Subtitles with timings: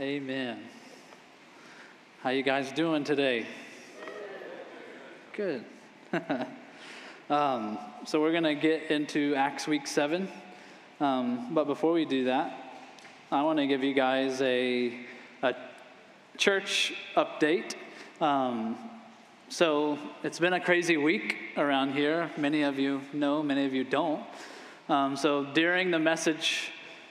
[0.00, 0.58] Amen.
[2.22, 3.46] How you guys doing today?
[5.34, 5.66] Good.
[7.28, 10.28] um, so we're going to get into Acts week 7.
[10.98, 12.58] Um, but before we do that,
[13.30, 14.98] I want to give you guys a,
[15.42, 15.54] a
[16.38, 17.74] church update.
[18.18, 18.78] Um,
[19.50, 22.30] so it's been a crazy week around here.
[22.38, 24.24] Many of you know, many of you don't.
[24.88, 26.70] Um, so during the message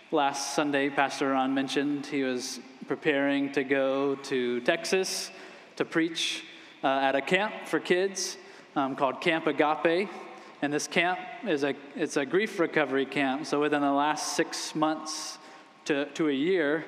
[0.09, 2.59] last Sunday, Pastor Ron mentioned he was
[2.91, 5.31] preparing to go to Texas
[5.77, 6.43] to preach
[6.83, 8.35] uh, at a camp for kids
[8.75, 10.09] um, called Camp Agape.
[10.61, 11.17] And this camp
[11.47, 13.45] is a, it's a grief recovery camp.
[13.45, 15.37] So within the last six months
[15.85, 16.83] to, to a year,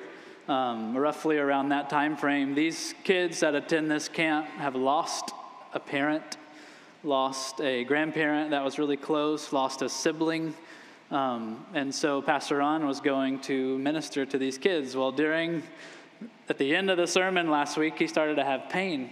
[0.46, 5.32] um, roughly around that time frame, these kids that attend this camp have lost
[5.72, 6.36] a parent,
[7.02, 10.52] lost a grandparent that was really close, lost a sibling.
[11.10, 14.96] Um, and so Pastor Ron was going to minister to these kids.
[14.96, 15.62] Well, during,
[16.48, 19.10] at the end of the sermon last week, he started to have pain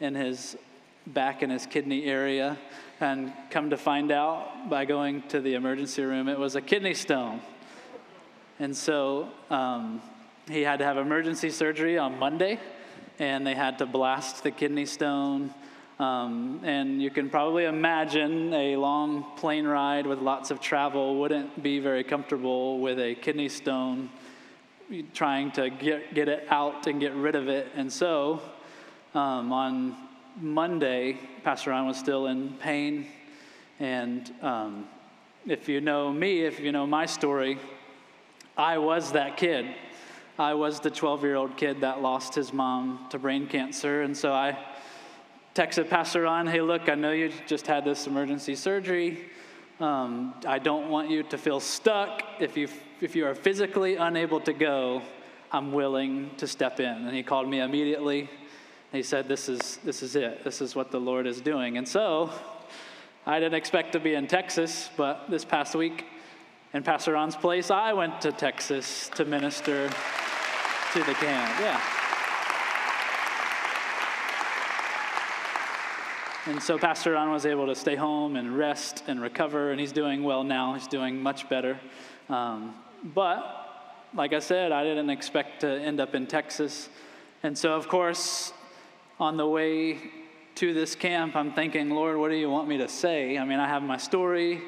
[0.00, 0.56] in his
[1.06, 2.58] back in his kidney area.
[3.00, 6.94] And come to find out by going to the emergency room, it was a kidney
[6.94, 7.40] stone.
[8.58, 10.00] And so um,
[10.48, 12.60] he had to have emergency surgery on Monday,
[13.18, 15.52] and they had to blast the kidney stone
[16.02, 21.62] um, and you can probably imagine a long plane ride with lots of travel wouldn't
[21.62, 24.10] be very comfortable with a kidney stone
[25.14, 27.68] trying to get, get it out and get rid of it.
[27.74, 28.42] And so
[29.14, 29.96] um, on
[30.38, 33.06] Monday, Pastor Ron was still in pain.
[33.80, 34.86] And um,
[35.46, 37.58] if you know me, if you know my story,
[38.56, 39.66] I was that kid.
[40.38, 44.02] I was the 12 year old kid that lost his mom to brain cancer.
[44.02, 44.58] And so I
[45.54, 49.26] texted Pastor Ron, hey, look, I know you just had this emergency surgery.
[49.80, 52.22] Um, I don't want you to feel stuck.
[52.40, 52.68] If you,
[53.00, 55.02] if you are physically unable to go,
[55.50, 56.86] I'm willing to step in.
[56.86, 58.30] And he called me immediately.
[58.92, 60.44] He said, this is, this is it.
[60.44, 61.78] This is what the Lord is doing.
[61.78, 62.30] And so
[63.26, 66.04] I didn't expect to be in Texas, but this past week,
[66.74, 71.60] in Pastor Ron's place, I went to Texas to minister to the camp.
[71.60, 72.01] Yeah.
[76.44, 79.92] And so Pastor Ron was able to stay home and rest and recover, and he's
[79.92, 80.74] doing well now.
[80.74, 81.78] He's doing much better.
[82.28, 82.74] Um,
[83.14, 86.88] but, like I said, I didn't expect to end up in Texas.
[87.44, 88.52] And so, of course,
[89.20, 89.98] on the way
[90.56, 93.38] to this camp, I'm thinking, Lord, what do you want me to say?
[93.38, 94.62] I mean, I have my story.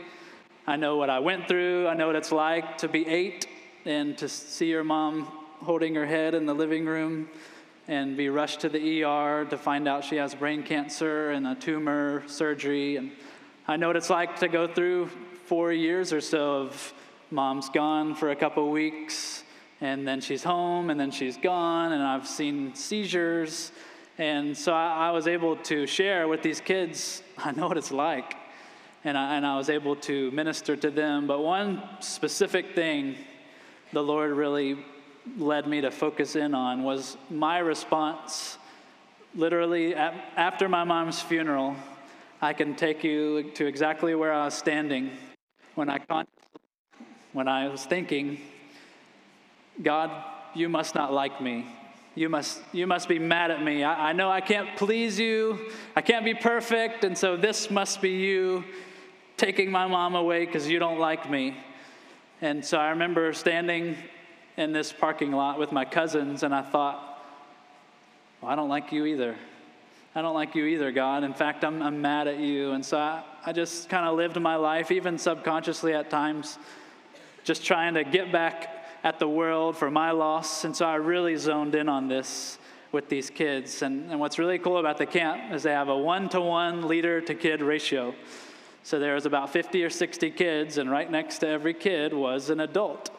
[0.69, 1.89] I know what I went through.
[1.89, 3.49] I know what it's like to be eight
[3.85, 5.25] and to see your mom
[5.61, 7.29] holding her head in the living room
[7.87, 11.55] and be rushed to the ER to find out she has brain cancer and a
[11.55, 12.97] tumor surgery.
[12.97, 13.11] And
[13.69, 15.11] I know what it's like to go through
[15.45, 16.95] four years or so of
[17.31, 19.45] mom's gone for a couple weeks,
[19.81, 23.73] and then she's home, and then she's gone, and I've seen seizures.
[24.17, 27.91] And so I, I was able to share with these kids, I know what it's
[27.91, 28.37] like.
[29.07, 31.27] And I, and I was able to minister to them.
[31.27, 33.17] But one specific thing
[33.93, 34.79] the Lord really
[35.39, 38.59] led me to focus in on was my response.
[39.35, 41.77] Literally, after my mom's funeral,
[42.41, 45.11] I can take you to exactly where I was standing
[45.75, 46.27] when I, con-
[47.33, 48.41] when I was thinking,
[49.83, 50.11] God,
[50.55, 51.67] you must not like me.
[52.15, 53.83] You must, you must be mad at me.
[53.83, 55.73] I, I know I can't please you.
[55.97, 57.03] I can't be perfect.
[57.03, 58.63] And so this must be you
[59.37, 61.57] taking my mom away because you don't like me.
[62.41, 63.97] And so I remember standing
[64.57, 67.23] in this parking lot with my cousins, and I thought,
[68.41, 69.37] well, I don't like you either.
[70.15, 71.25] I don't like you either, God.
[71.25, 72.71] In fact, I'm, I'm mad at you.
[72.71, 76.57] And so I, I just kind of lived my life, even subconsciously at times,
[77.43, 80.65] just trying to get back at the world for my loss.
[80.65, 82.59] And so I really zoned in on this
[82.93, 83.83] with these kids.
[83.83, 86.87] And, and what's really cool about the camp is they have a one to one
[86.87, 88.15] leader to kid ratio.
[88.85, 92.51] So there was about 50 or 60 kids, and right next to every kid was
[92.51, 93.11] an adult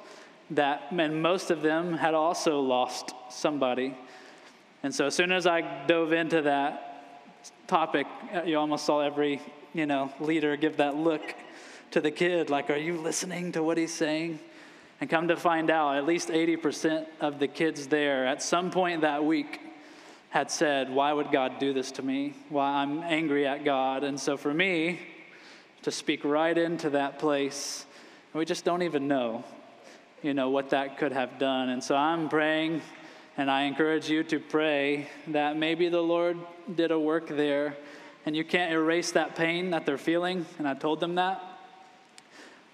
[0.51, 3.97] that, and most of them had also lost somebody.
[4.83, 7.03] And so as soon as I dove into that
[7.67, 9.41] topic, uh, you almost saw every,
[9.73, 11.35] you know, leader give that look
[11.91, 14.39] to the kid, like, are you listening to what he's saying?
[14.99, 19.01] And come to find out, at least 80% of the kids there at some point
[19.01, 19.61] that week
[20.29, 22.33] had said, Why would God do this to me?
[22.49, 24.03] Why I'm angry at God.
[24.03, 24.99] And so for me
[25.83, 27.85] to speak right into that place,
[28.33, 29.45] we just don't even know
[30.25, 31.69] you know, what that could have done.
[31.69, 32.81] And so I'm praying,
[33.37, 36.39] and I encourage you to pray that maybe the Lord
[36.73, 37.77] did a work there,
[38.25, 40.47] and you can't erase that pain that they're feeling.
[40.57, 41.43] And I told them that.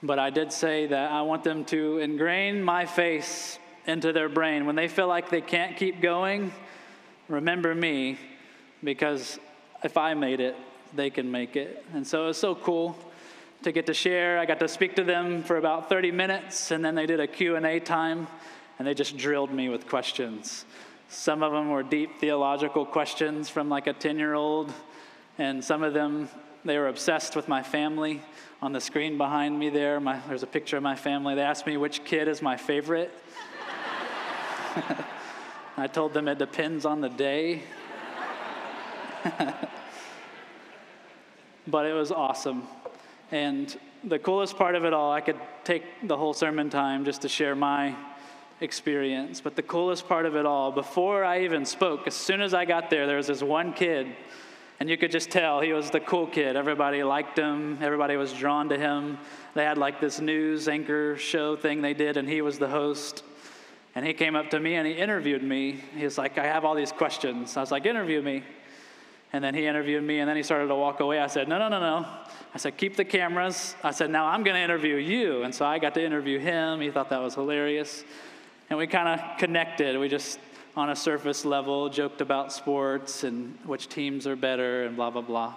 [0.01, 4.65] But I did say that I want them to ingrain my face into their brain.
[4.65, 6.53] When they feel like they can't keep going,
[7.27, 8.17] remember me
[8.81, 9.39] because
[9.83, 10.55] if I made it,
[10.93, 11.85] they can make it.
[11.93, 12.97] And so it was so cool
[13.63, 14.39] to get to share.
[14.39, 17.27] I got to speak to them for about 30 minutes and then they did a
[17.27, 18.27] Q&A time
[18.79, 20.65] and they just drilled me with questions.
[21.09, 24.73] Some of them were deep theological questions from like a 10-year-old
[25.37, 26.29] and some of them
[26.63, 28.21] they were obsessed with my family.
[28.61, 31.33] On the screen behind me there, my, there's a picture of my family.
[31.35, 33.11] They asked me which kid is my favorite.
[35.77, 37.63] I told them it depends on the day.
[41.67, 42.67] but it was awesome.
[43.31, 47.21] And the coolest part of it all, I could take the whole sermon time just
[47.21, 47.95] to share my
[48.59, 49.41] experience.
[49.41, 52.65] But the coolest part of it all, before I even spoke, as soon as I
[52.65, 54.07] got there, there was this one kid,
[54.79, 56.55] and you could just tell he was the cool kid.
[56.55, 59.17] Everybody liked him, everybody was drawn to him.
[59.53, 63.23] They had like this news anchor show thing they did, and he was the host.
[63.93, 65.83] And he came up to me and he interviewed me.
[65.95, 67.57] He was like, I have all these questions.
[67.57, 68.43] I was like, interview me.
[69.33, 71.19] And then he interviewed me, and then he started to walk away.
[71.19, 72.07] I said, No, no, no, no.
[72.53, 73.75] I said, Keep the cameras.
[73.81, 75.43] I said, Now I'm going to interview you.
[75.43, 76.81] And so I got to interview him.
[76.81, 78.03] He thought that was hilarious.
[78.69, 79.97] And we kind of connected.
[79.97, 80.37] We just,
[80.75, 85.21] on a surface level, joked about sports and which teams are better and blah, blah,
[85.21, 85.55] blah.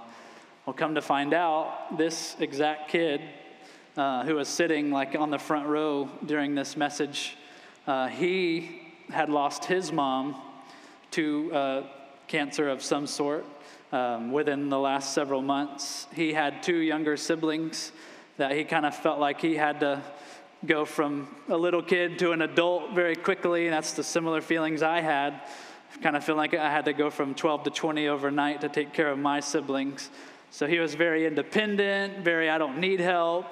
[0.66, 3.20] Well, come to find out, this exact kid
[3.96, 7.36] uh, who was sitting like on the front row during this message,
[7.86, 10.40] uh, he had lost his mom
[11.10, 11.82] to uh,
[12.26, 13.44] cancer of some sort
[13.94, 16.08] um, within the last several months.
[16.12, 17.92] He had two younger siblings
[18.38, 20.02] that he kind of felt like he had to
[20.66, 25.00] go from a little kid to an adult very quickly, that's the similar feelings I
[25.00, 25.42] had.
[26.02, 28.92] Kind of feel like I had to go from 12 to 20 overnight to take
[28.92, 30.10] care of my siblings.
[30.50, 33.46] So he was very independent, very, I don't need help,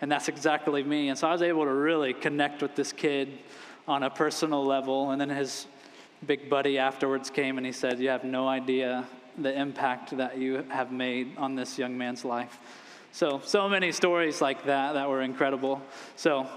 [0.00, 1.08] and that's exactly me.
[1.08, 3.38] And so I was able to really connect with this kid
[3.86, 5.12] on a personal level.
[5.12, 5.68] And then his
[6.26, 9.06] big buddy afterwards came and he said, You have no idea
[9.38, 12.58] the impact that you have made on this young man's life.
[13.12, 15.80] So, so many stories like that that were incredible.
[16.16, 16.48] So,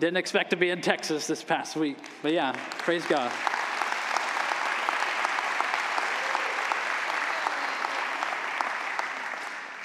[0.00, 3.30] didn't expect to be in Texas this past week, but yeah, praise God.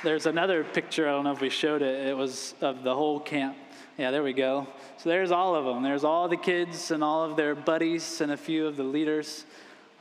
[0.02, 3.20] There's another picture, I don't know if we showed it, it was of the whole
[3.20, 3.58] camp.
[3.98, 4.66] Yeah, there we go.
[4.98, 5.84] So there's all of them.
[5.84, 9.46] There's all the kids and all of their buddies and a few of the leaders.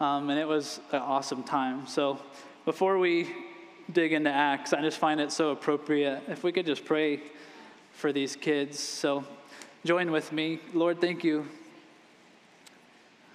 [0.01, 1.87] Um, and it was an awesome time.
[1.87, 2.21] So
[2.65, 3.35] before we
[3.93, 7.21] dig into Acts, I just find it so appropriate if we could just pray
[7.93, 8.79] for these kids.
[8.79, 9.25] So
[9.85, 10.61] join with me.
[10.73, 11.47] Lord, thank you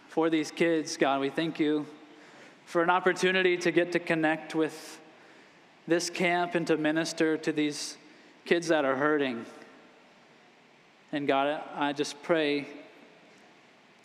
[0.07, 1.19] for these kids, God.
[1.19, 1.85] We thank you
[2.65, 4.99] for an opportunity to get to connect with
[5.85, 7.97] this camp and to minister to these
[8.45, 9.45] kids that are hurting.
[11.11, 12.67] And God, I just pray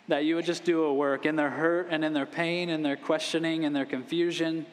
[0.09, 2.83] that you would just do a work in their hurt and in their pain and
[2.83, 4.65] their questioning and their confusion.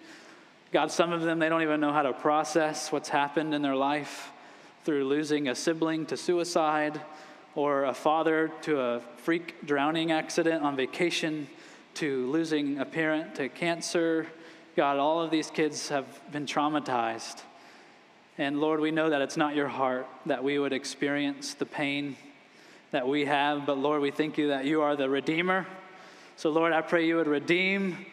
[0.73, 3.77] God, some of them, they don't even know how to process what's happened in their
[3.77, 4.33] life
[4.85, 7.03] through losing a sibling to suicide
[7.55, 11.47] or a father to a freak drowning accident on vacation
[11.94, 14.27] to losing a parent to cancer.
[14.75, 17.43] God, all of these kids have been traumatized.
[18.39, 22.17] And Lord, we know that it's not your heart that we would experience the pain
[22.96, 23.66] that we have.
[23.66, 25.66] But Lord, we thank you that you are the Redeemer.
[26.37, 28.06] So, Lord, I pray you would redeem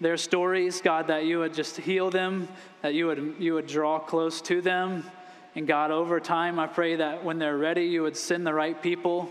[0.00, 2.46] their stories, God, that you would just heal them,
[2.82, 5.02] that you would, you would draw close to them.
[5.56, 8.80] And God, over time, I pray that when they're ready, you would send the right
[8.80, 9.28] people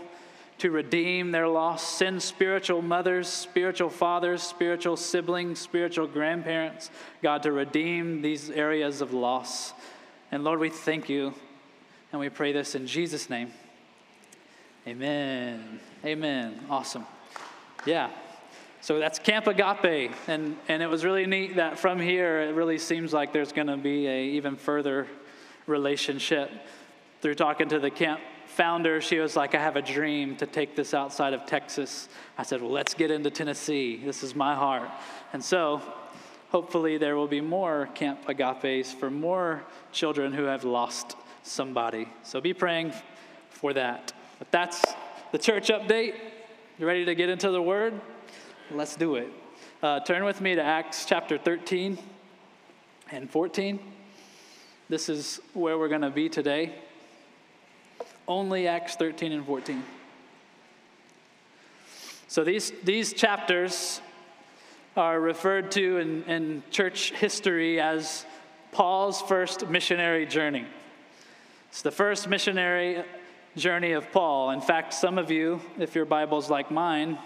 [0.58, 1.88] to redeem their loss.
[1.88, 6.90] Send spiritual mothers, spiritual fathers, spiritual siblings, spiritual grandparents,
[7.22, 9.72] God, to redeem these areas of loss.
[10.30, 11.32] And Lord, we thank you
[12.12, 13.52] and we pray this in Jesus' name.
[14.88, 15.80] Amen.
[16.02, 16.58] Amen.
[16.70, 17.04] Awesome.
[17.84, 18.08] Yeah.
[18.80, 20.12] So that's Camp Agape.
[20.28, 23.66] And, and it was really neat that from here, it really seems like there's going
[23.66, 25.06] to be a even further
[25.66, 26.50] relationship.
[27.20, 30.74] Through talking to the camp founder, she was like, I have a dream to take
[30.74, 32.08] this outside of Texas.
[32.38, 34.00] I said, Well, let's get into Tennessee.
[34.02, 34.88] This is my heart.
[35.34, 35.82] And so
[36.48, 42.08] hopefully there will be more Camp Agapes for more children who have lost somebody.
[42.22, 42.94] So be praying
[43.50, 44.14] for that.
[44.38, 44.84] But that's
[45.32, 46.14] the church update.
[46.78, 48.00] You ready to get into the word?
[48.70, 49.32] Let's do it.
[49.82, 51.98] Uh, turn with me to Acts chapter 13
[53.10, 53.80] and 14.
[54.88, 56.74] This is where we're going to be today.
[58.28, 59.82] Only Acts 13 and 14.
[62.28, 64.00] So these, these chapters
[64.96, 68.24] are referred to in, in church history as
[68.70, 70.66] Paul's first missionary journey.
[71.70, 73.04] It's the first missionary
[73.58, 74.50] journey of Paul.
[74.50, 77.18] In fact, some of you, if your Bible's like mine,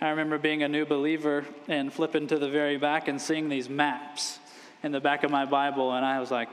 [0.00, 3.68] I remember being a new believer and flipping to the very back and seeing these
[3.68, 4.38] maps
[4.82, 6.48] in the back of my Bible, and I was like,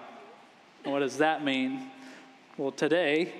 [0.84, 1.89] what does that mean?
[2.58, 3.32] Well, today,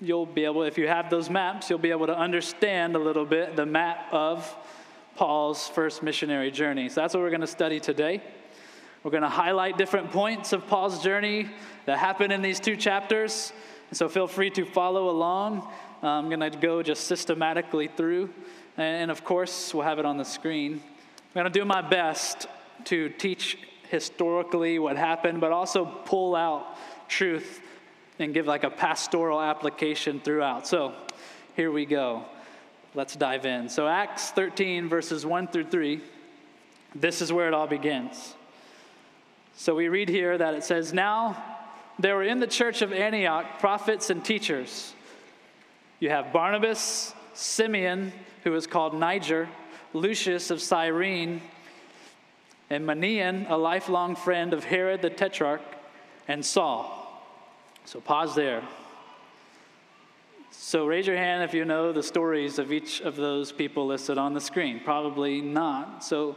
[0.00, 3.24] you'll be able, if you have those maps, you'll be able to understand a little
[3.24, 4.54] bit the map of
[5.16, 6.88] Paul's first missionary journey.
[6.88, 8.22] So that's what we're going to study today.
[9.02, 11.48] We're going to highlight different points of Paul's journey
[11.86, 13.52] that happen in these two chapters.
[13.92, 15.66] So feel free to follow along.
[16.02, 18.30] I'm going to go just systematically through.
[18.76, 20.74] And of course, we'll have it on the screen.
[20.82, 22.46] I'm going to do my best
[22.84, 26.76] to teach historically what happened, but also pull out
[27.08, 27.60] truth
[28.18, 30.66] and give like a pastoral application throughout.
[30.66, 30.94] So
[31.54, 32.24] here we go.
[32.94, 33.68] Let's dive in.
[33.68, 36.00] So, Acts 13, verses 1 through 3,
[36.94, 38.34] this is where it all begins.
[39.54, 41.55] So, we read here that it says, Now
[41.98, 44.92] there were in the church of Antioch prophets and teachers.
[45.98, 48.12] You have Barnabas, Simeon,
[48.44, 49.48] who is called Niger,
[49.92, 51.40] Lucius of Cyrene,
[52.68, 55.62] and Manaen, a lifelong friend of Herod the Tetrarch,
[56.28, 56.92] and Saul.
[57.84, 58.62] So pause there.
[60.50, 64.18] So raise your hand if you know the stories of each of those people listed
[64.18, 64.80] on the screen.
[64.80, 66.02] Probably not.
[66.02, 66.36] So,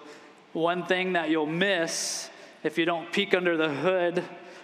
[0.54, 2.30] one thing that you'll miss
[2.64, 4.24] if you don't peek under the hood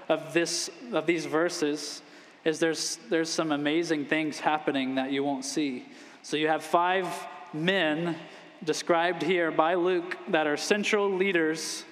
[0.10, 2.02] of, this, of these verses
[2.44, 5.86] is there's, there's some amazing things happening that you won't see.
[6.22, 7.08] So, you have five
[7.54, 8.16] men
[8.64, 11.84] described here by Luke that are central leaders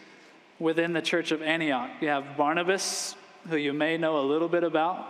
[0.60, 1.90] within the church of Antioch.
[2.02, 3.16] You have Barnabas,
[3.50, 5.08] who you may know a little bit about.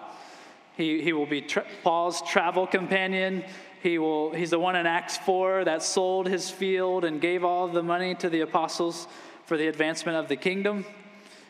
[0.75, 3.43] He, he will be tra- Paul's travel companion.
[3.81, 7.67] He will, he's the one in Acts 4 that sold his field and gave all
[7.67, 9.07] the money to the apostles
[9.45, 10.85] for the advancement of the kingdom.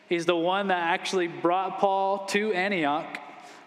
[0.08, 3.18] He's the one that actually brought Paul to Antioch.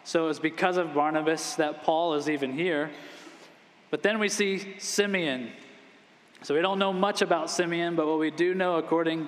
[0.03, 2.91] So it was because of Barnabas that Paul is even here.
[3.89, 5.51] But then we see Simeon.
[6.43, 9.27] So we don't know much about Simeon, but what we do know according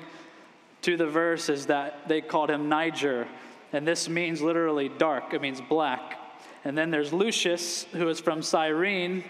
[0.83, 3.27] to the verse is that they called him Niger,
[3.73, 6.17] and this means literally dark, it means black.
[6.63, 9.23] And then there's Lucius, who is from Cyrene,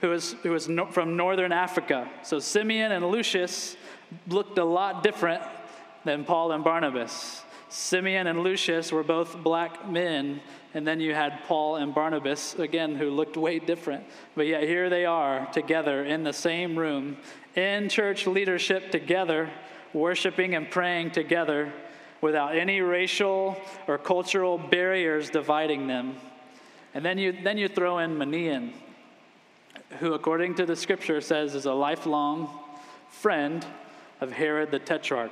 [0.00, 2.08] who is, who is no, from northern Africa.
[2.22, 3.76] So Simeon and Lucius
[4.28, 5.42] looked a lot different
[6.06, 7.42] than Paul and Barnabas.
[7.68, 10.40] Simeon and Lucius were both black men,
[10.72, 14.04] and then you had Paul and Barnabas, again, who looked way different.
[14.34, 17.16] But yet here they are together in the same room,
[17.54, 19.50] in church leadership together,
[19.92, 21.72] worshiping and praying together
[22.20, 26.16] without any racial or cultural barriers dividing them.
[26.94, 28.72] And then you, then you throw in Manaen,
[29.98, 32.48] who, according to the scripture, says is a lifelong
[33.10, 33.66] friend
[34.20, 35.30] of Herod the Tetrarch.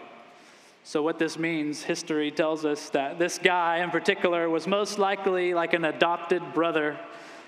[0.87, 5.55] So, what this means, history tells us that this guy in particular was most likely
[5.55, 6.99] like an adopted brother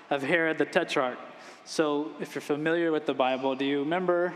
[0.09, 1.19] of Herod the Tetrarch.
[1.63, 4.33] So, if you're familiar with the Bible, do you remember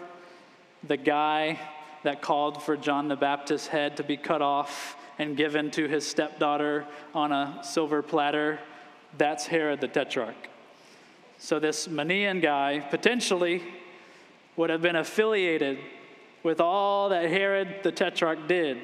[0.84, 1.60] the guy
[2.04, 6.06] that called for John the Baptist's head to be cut off and given to his
[6.06, 8.60] stepdaughter on a silver platter.
[9.18, 10.48] That's Herod the Tetrarch.
[11.40, 13.64] So, this Manaen guy potentially
[14.58, 15.80] would have been affiliated
[16.44, 18.78] with all that Herod the Tetrarch did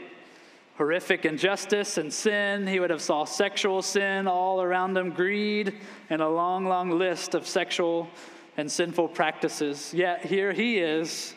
[0.77, 2.67] horrific injustice and sin.
[2.67, 5.75] He would have saw sexual sin all around him, greed,
[6.09, 8.07] and a long, long list of sexual
[8.57, 9.93] and sinful practices.
[9.93, 11.33] Yet here he is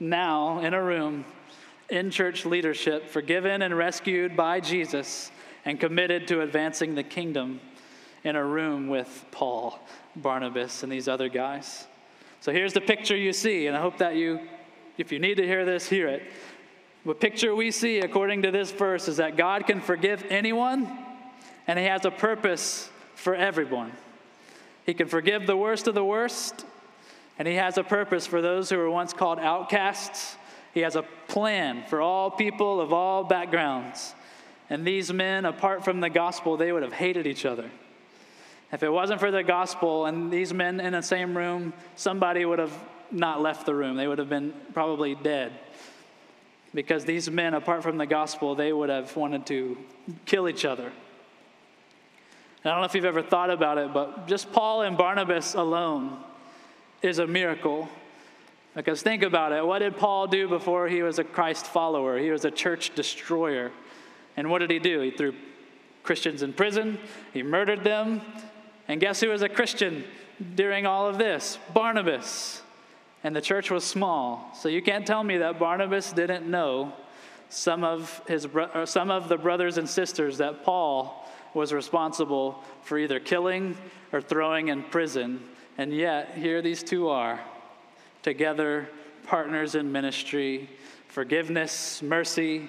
[0.00, 1.24] now in a room
[1.90, 5.30] in church leadership, forgiven and rescued by Jesus,
[5.64, 7.60] and committed to advancing the kingdom
[8.24, 9.78] in a room with Paul,
[10.16, 11.86] Barnabas, and these other guys.
[12.40, 14.40] So here's the picture you see, and I hope that you,
[14.98, 16.22] if you need to hear this, hear it.
[17.04, 20.88] The picture we see, according to this verse, is that God can forgive anyone,
[21.66, 23.92] and He has a purpose for everyone.
[24.86, 26.64] He can forgive the worst of the worst,
[27.38, 30.36] and He has a purpose for those who were once called outcasts.
[30.74, 34.14] He has a plan for all people of all backgrounds.
[34.70, 37.70] And these men, apart from the gospel, they would have hated each other.
[38.72, 42.58] If it wasn't for the gospel and these men in the same room, somebody would
[42.58, 42.72] have
[43.12, 43.96] not left the room.
[43.96, 45.52] They would have been probably dead.
[46.74, 49.76] Because these men, apart from the gospel, they would have wanted to
[50.24, 50.90] kill each other.
[52.64, 55.54] And I don't know if you've ever thought about it, but just Paul and Barnabas
[55.54, 56.16] alone
[57.02, 57.88] is a miracle.
[58.74, 62.18] Because think about it what did Paul do before he was a Christ follower?
[62.18, 63.70] He was a church destroyer.
[64.36, 65.00] And what did he do?
[65.00, 65.34] He threw
[66.02, 66.98] Christians in prison,
[67.32, 68.22] he murdered them.
[68.88, 70.04] And guess who was a Christian
[70.54, 71.58] during all of this?
[71.72, 72.61] Barnabas.
[73.24, 74.50] And the church was small.
[74.54, 76.92] So you can't tell me that Barnabas didn't know
[77.48, 78.48] some of, his,
[78.86, 83.76] some of the brothers and sisters that Paul was responsible for either killing
[84.12, 85.42] or throwing in prison.
[85.78, 87.40] And yet, here these two are,
[88.22, 88.88] together,
[89.26, 90.68] partners in ministry,
[91.08, 92.68] forgiveness, mercy,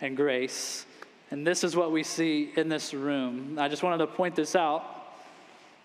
[0.00, 0.86] and grace.
[1.30, 3.58] And this is what we see in this room.
[3.58, 4.93] I just wanted to point this out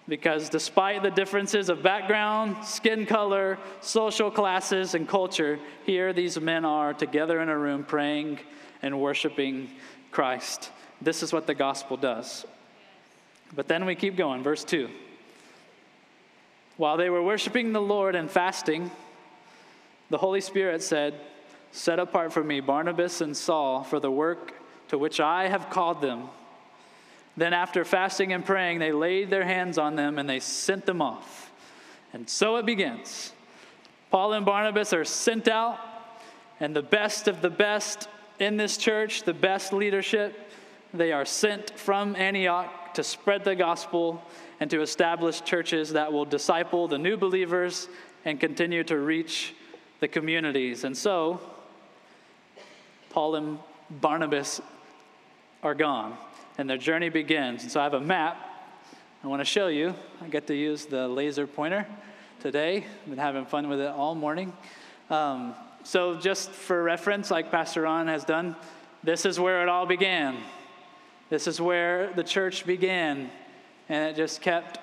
[0.09, 6.65] because despite the differences of background, skin color, social classes, and culture, here these men
[6.65, 8.39] are together in a room praying
[8.81, 9.69] and worshiping
[10.11, 10.71] Christ.
[10.99, 12.45] This is what the gospel does.
[13.55, 14.89] But then we keep going, verse 2.
[16.77, 18.89] While they were worshiping the Lord and fasting,
[20.09, 21.13] the Holy Spirit said,
[21.71, 24.53] Set apart for me Barnabas and Saul for the work
[24.87, 26.29] to which I have called them.
[27.39, 31.01] Then, after fasting and praying, they laid their hands on them and they sent them
[31.01, 31.53] off.
[32.11, 33.31] And so it begins.
[34.11, 35.79] Paul and Barnabas are sent out,
[36.59, 40.37] and the best of the best in this church, the best leadership,
[40.93, 44.21] they are sent from Antioch to spread the gospel
[44.59, 47.87] and to establish churches that will disciple the new believers
[48.25, 49.53] and continue to reach
[50.01, 50.83] the communities.
[50.83, 51.39] And so,
[53.11, 54.59] Paul and Barnabas
[55.63, 56.17] are gone,
[56.59, 57.63] and their journey begins.
[57.63, 58.37] And so, I have a map
[59.23, 59.95] I want to show you.
[60.21, 61.87] I get to use the laser pointer
[62.41, 62.85] today.
[63.03, 64.51] I've been having fun with it all morning.
[65.09, 68.57] Um, so, just for reference, like Pastor Ron has done,
[69.05, 70.37] this is where it all began.
[71.29, 73.31] This is where the church began.
[73.87, 74.79] And it just kept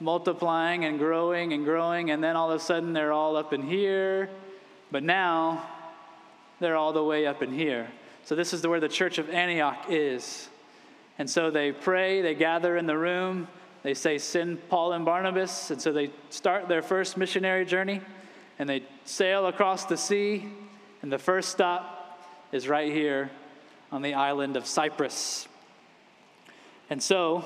[0.00, 2.10] multiplying and growing and growing.
[2.10, 4.30] And then all of a sudden, they're all up in here.
[4.90, 5.68] But now,
[6.58, 7.86] they're all the way up in here.
[8.24, 10.48] So, this is where the church of Antioch is.
[11.18, 13.48] And so they pray, they gather in the room,
[13.82, 15.70] they say, Send Paul and Barnabas.
[15.70, 18.00] And so they start their first missionary journey
[18.58, 20.48] and they sail across the sea.
[21.02, 22.20] And the first stop
[22.52, 23.30] is right here
[23.90, 25.48] on the island of Cyprus.
[26.90, 27.44] And so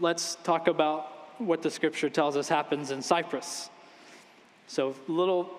[0.00, 3.70] let's talk about what the scripture tells us happens in Cyprus.
[4.66, 5.50] So, little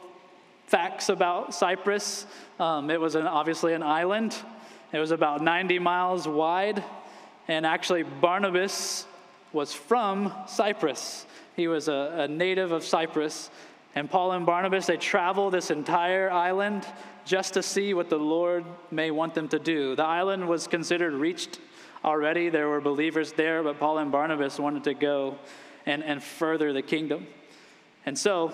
[0.67, 2.25] facts about Cyprus
[2.59, 4.35] um, it was an, obviously an island,
[4.93, 6.83] it was about 90 miles wide.
[7.51, 9.05] And actually, Barnabas
[9.51, 11.25] was from Cyprus.
[11.57, 13.49] He was a, a native of Cyprus.
[13.93, 16.87] And Paul and Barnabas, they travel this entire island
[17.25, 19.97] just to see what the Lord may want them to do.
[19.97, 21.59] The island was considered reached
[22.05, 22.47] already.
[22.47, 25.37] There were believers there, but Paul and Barnabas wanted to go
[25.85, 27.27] and, and further the kingdom.
[28.05, 28.53] And so,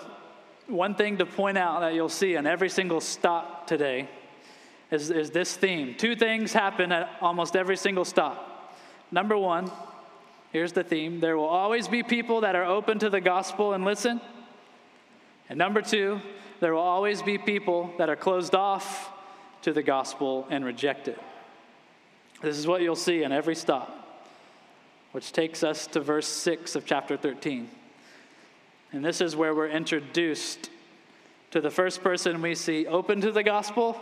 [0.66, 4.08] one thing to point out that you'll see on every single stop today
[4.90, 5.94] is, is this theme.
[5.94, 8.47] Two things happen at almost every single stop.
[9.10, 9.70] Number one,
[10.52, 13.84] here's the theme there will always be people that are open to the gospel and
[13.84, 14.20] listen.
[15.48, 16.20] And number two,
[16.60, 19.10] there will always be people that are closed off
[19.62, 21.18] to the gospel and reject it.
[22.42, 24.22] This is what you'll see in every stop,
[25.12, 27.68] which takes us to verse 6 of chapter 13.
[28.92, 30.70] And this is where we're introduced
[31.50, 33.98] to the first person we see open to the gospel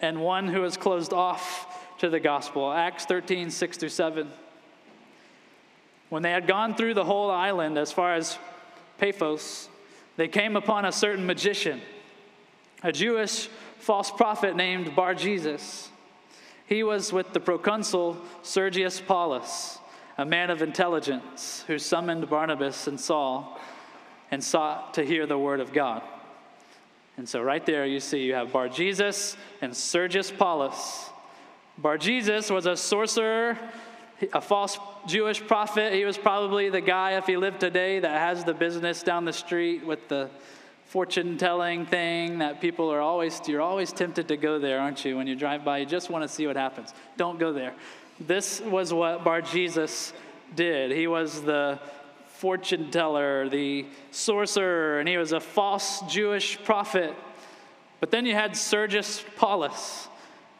[0.00, 2.72] and one who is closed off to the gospel.
[2.72, 4.30] Acts 13, 6 through 7.
[6.08, 8.38] When they had gone through the whole island as far as
[8.96, 9.68] Paphos,
[10.16, 11.82] they came upon a certain magician,
[12.82, 13.48] a Jewish
[13.80, 15.90] false prophet named Bar Jesus.
[16.66, 19.78] He was with the proconsul Sergius Paulus,
[20.16, 23.60] a man of intelligence, who summoned Barnabas and Saul
[24.30, 26.02] and sought to hear the word of God.
[27.18, 31.09] And so, right there, you see you have Bar Jesus and Sergius Paulus.
[31.80, 33.56] Bar Jesus was a sorcerer,
[34.34, 35.94] a false Jewish prophet.
[35.94, 39.32] He was probably the guy, if he lived today, that has the business down the
[39.32, 40.28] street with the
[40.84, 45.16] fortune telling thing that people are always, you're always tempted to go there, aren't you?
[45.16, 46.92] When you drive by, you just want to see what happens.
[47.16, 47.72] Don't go there.
[48.20, 50.12] This was what Bar Jesus
[50.54, 50.90] did.
[50.90, 51.80] He was the
[52.26, 57.14] fortune teller, the sorcerer, and he was a false Jewish prophet.
[58.00, 60.08] But then you had Sergius Paulus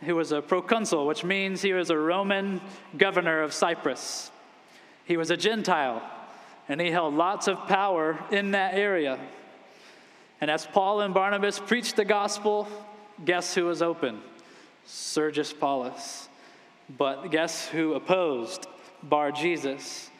[0.02, 2.60] who was a proconsul, which means he was a Roman
[2.96, 4.30] governor of Cyprus.
[5.04, 6.02] He was a Gentile,
[6.68, 9.18] and he held lots of power in that area.
[10.40, 12.66] And as Paul and Barnabas preached the gospel,
[13.24, 14.20] guess who was open?
[14.86, 16.28] Sergius Paulus.
[16.96, 18.66] But guess who opposed?
[19.02, 20.10] Bar Jesus.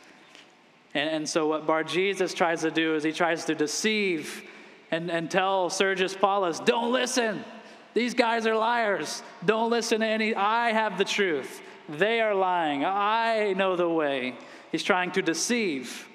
[0.94, 4.44] And, and so, what Bar Jesus tries to do is he tries to deceive
[4.90, 7.44] and, and tell Sergius Paulus, don't listen.
[7.94, 9.22] These guys are liars.
[9.44, 10.34] Don't listen to any.
[10.34, 11.60] I have the truth.
[11.88, 12.84] They are lying.
[12.84, 14.36] I know the way.
[14.70, 16.06] He's trying to deceive.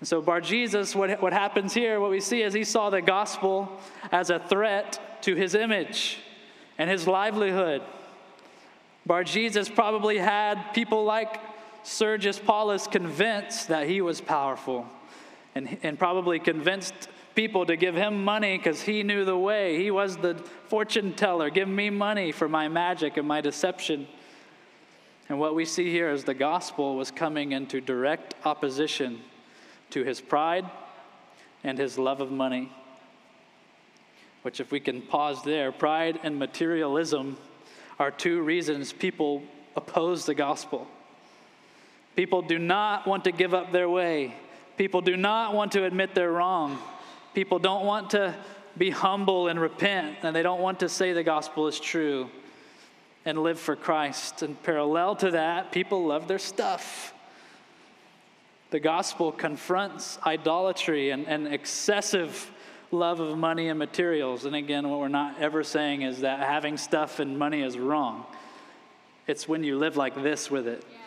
[0.00, 3.02] And so, Bar Jesus, what, what happens here, what we see is he saw the
[3.02, 3.80] gospel
[4.12, 6.18] as a threat to his image
[6.78, 7.82] and his livelihood.
[9.06, 11.40] Bar Jesus probably had people like
[11.82, 14.86] Sergius Paulus convinced that he was powerful
[15.54, 17.08] and, and probably convinced
[17.40, 19.82] people to give him money because he knew the way.
[19.82, 20.34] He was the
[20.68, 21.48] fortune teller.
[21.48, 24.06] Give me money for my magic and my deception.
[25.26, 29.22] And what we see here is the gospel was coming into direct opposition
[29.88, 30.68] to his pride
[31.64, 32.70] and his love of money.
[34.42, 37.38] Which, if we can pause there, pride and materialism
[37.98, 39.42] are two reasons people
[39.76, 40.86] oppose the gospel.
[42.16, 44.34] People do not want to give up their way.
[44.76, 46.78] People do not want to admit they're wrong.
[47.34, 48.34] People don't want to
[48.76, 52.30] be humble and repent, and they don't want to say the gospel is true
[53.24, 54.42] and live for Christ.
[54.42, 57.12] And parallel to that, people love their stuff.
[58.70, 62.50] The gospel confronts idolatry and, and excessive
[62.92, 64.44] love of money and materials.
[64.44, 68.24] And again, what we're not ever saying is that having stuff and money is wrong.
[69.26, 70.98] It's when you live like this with it, yeah.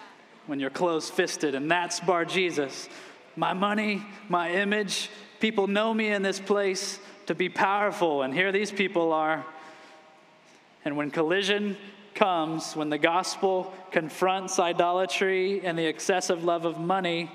[0.47, 2.87] when you're close fisted, and that's Bar Jesus.
[3.35, 5.09] My money, my image,
[5.43, 9.45] people know me in this place to be powerful, and here these people are.
[10.85, 11.75] And when collision
[12.15, 17.29] comes, when the gospel confronts idolatry and the excessive love of money,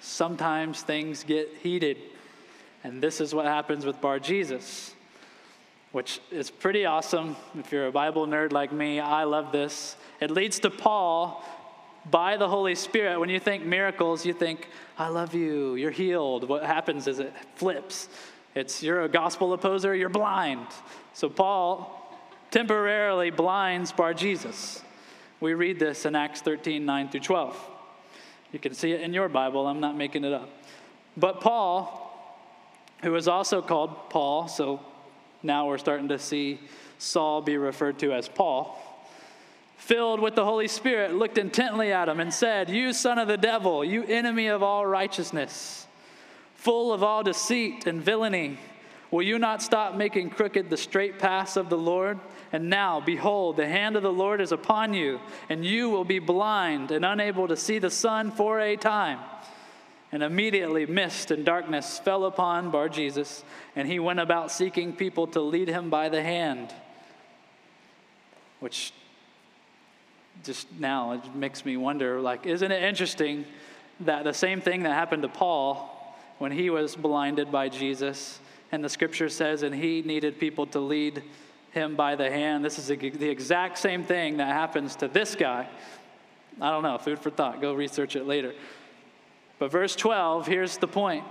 [0.00, 1.98] sometimes things get heated.
[2.84, 4.94] And this is what happens with Bar Jesus,
[5.90, 7.36] which is pretty awesome.
[7.58, 9.96] If you're a Bible nerd like me, I love this.
[10.20, 11.44] It leads to Paul
[12.10, 13.20] by the Holy Spirit.
[13.20, 16.48] When you think miracles, you think, I love you, you're healed.
[16.48, 18.08] What happens is it flips.
[18.54, 20.66] It's you're a gospel opposer, you're blind.
[21.14, 21.98] So Paul
[22.50, 24.82] temporarily blinds Bar Jesus.
[25.40, 27.68] We read this in Acts 13, 9 through 12.
[28.52, 30.48] You can see it in your Bible, I'm not making it up.
[31.16, 31.98] But Paul,
[33.02, 34.80] who is also called Paul, so
[35.42, 36.60] now we're starting to see
[36.98, 38.78] Saul be referred to as Paul
[39.82, 43.36] filled with the Holy Spirit, looked intently at him and said, You son of the
[43.36, 45.88] devil, you enemy of all righteousness,
[46.54, 48.58] full of all deceit and villainy,
[49.10, 52.20] will you not stop making crooked the straight paths of the Lord?
[52.52, 56.20] And now, behold, the hand of the Lord is upon you, and you will be
[56.20, 59.18] blind and unable to see the sun for a time.
[60.12, 63.42] And immediately mist and darkness fell upon Bar Jesus,
[63.74, 66.72] and he went about seeking people to lead him by the hand.
[68.60, 68.92] Which
[70.42, 73.44] just now it makes me wonder like isn't it interesting
[74.00, 78.40] that the same thing that happened to Paul when he was blinded by Jesus
[78.72, 81.22] and the scripture says and he needed people to lead
[81.70, 82.64] him by the hand.
[82.64, 85.68] This is the exact same thing that happens to this guy.
[86.60, 87.60] I don't know food for thought.
[87.60, 88.54] Go research it later.
[89.58, 91.24] But verse 12 here's the point.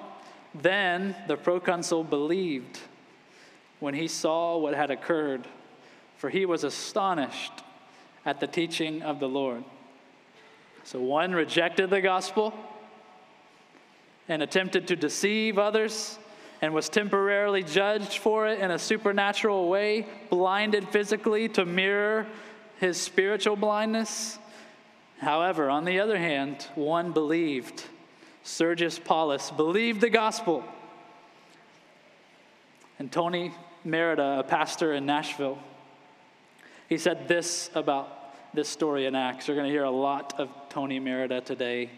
[0.53, 2.79] Then the proconsul believed
[3.79, 5.47] when he saw what had occurred
[6.17, 7.51] for he was astonished
[8.25, 9.63] at the teaching of the Lord.
[10.83, 12.53] So one rejected the gospel
[14.27, 16.17] and attempted to deceive others
[16.61, 22.27] and was temporarily judged for it in a supernatural way, blinded physically to mirror
[22.79, 24.37] his spiritual blindness.
[25.19, 27.83] However, on the other hand, one believed.
[28.43, 30.63] Sergius Paulus believed the gospel.
[32.99, 33.53] And Tony
[33.83, 35.57] Merida, a pastor in Nashville,
[36.91, 39.47] he said this about this story in Acts.
[39.47, 41.89] You're going to hear a lot of Tony Merida today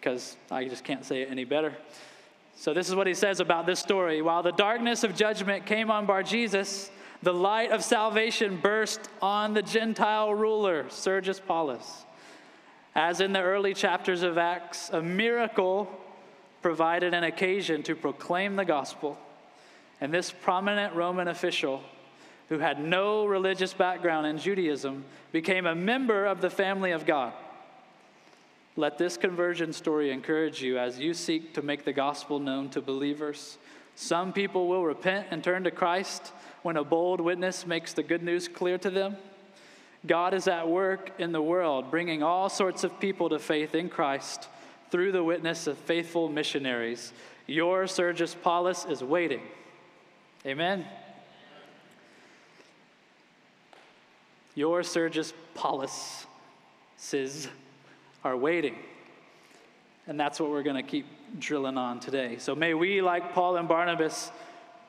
[0.00, 1.76] because I just can't say it any better.
[2.54, 4.22] So, this is what he says about this story.
[4.22, 6.90] While the darkness of judgment came on Bar Jesus,
[7.22, 12.06] the light of salvation burst on the Gentile ruler, Sergius Paulus.
[12.94, 15.90] As in the early chapters of Acts, a miracle
[16.62, 19.18] provided an occasion to proclaim the gospel.
[20.00, 21.82] And this prominent Roman official
[22.48, 27.32] who had no religious background in Judaism, became a member of the family of God.
[28.76, 32.80] Let this conversion story encourage you as you seek to make the gospel known to
[32.80, 33.58] believers.
[33.94, 36.32] Some people will repent and turn to Christ
[36.62, 39.16] when a bold witness makes the good news clear to them.
[40.06, 43.88] God is at work in the world, bringing all sorts of people to faith in
[43.88, 44.48] Christ
[44.90, 47.12] through the witness of faithful missionaries.
[47.46, 49.42] Your Sergius Paulus is waiting.
[50.44, 50.84] Amen.
[54.56, 56.26] Your Sergius Paulus
[58.24, 58.74] are waiting.
[60.08, 61.06] And that's what we're going to keep
[61.38, 62.38] drilling on today.
[62.38, 64.30] So may we, like Paul and Barnabas,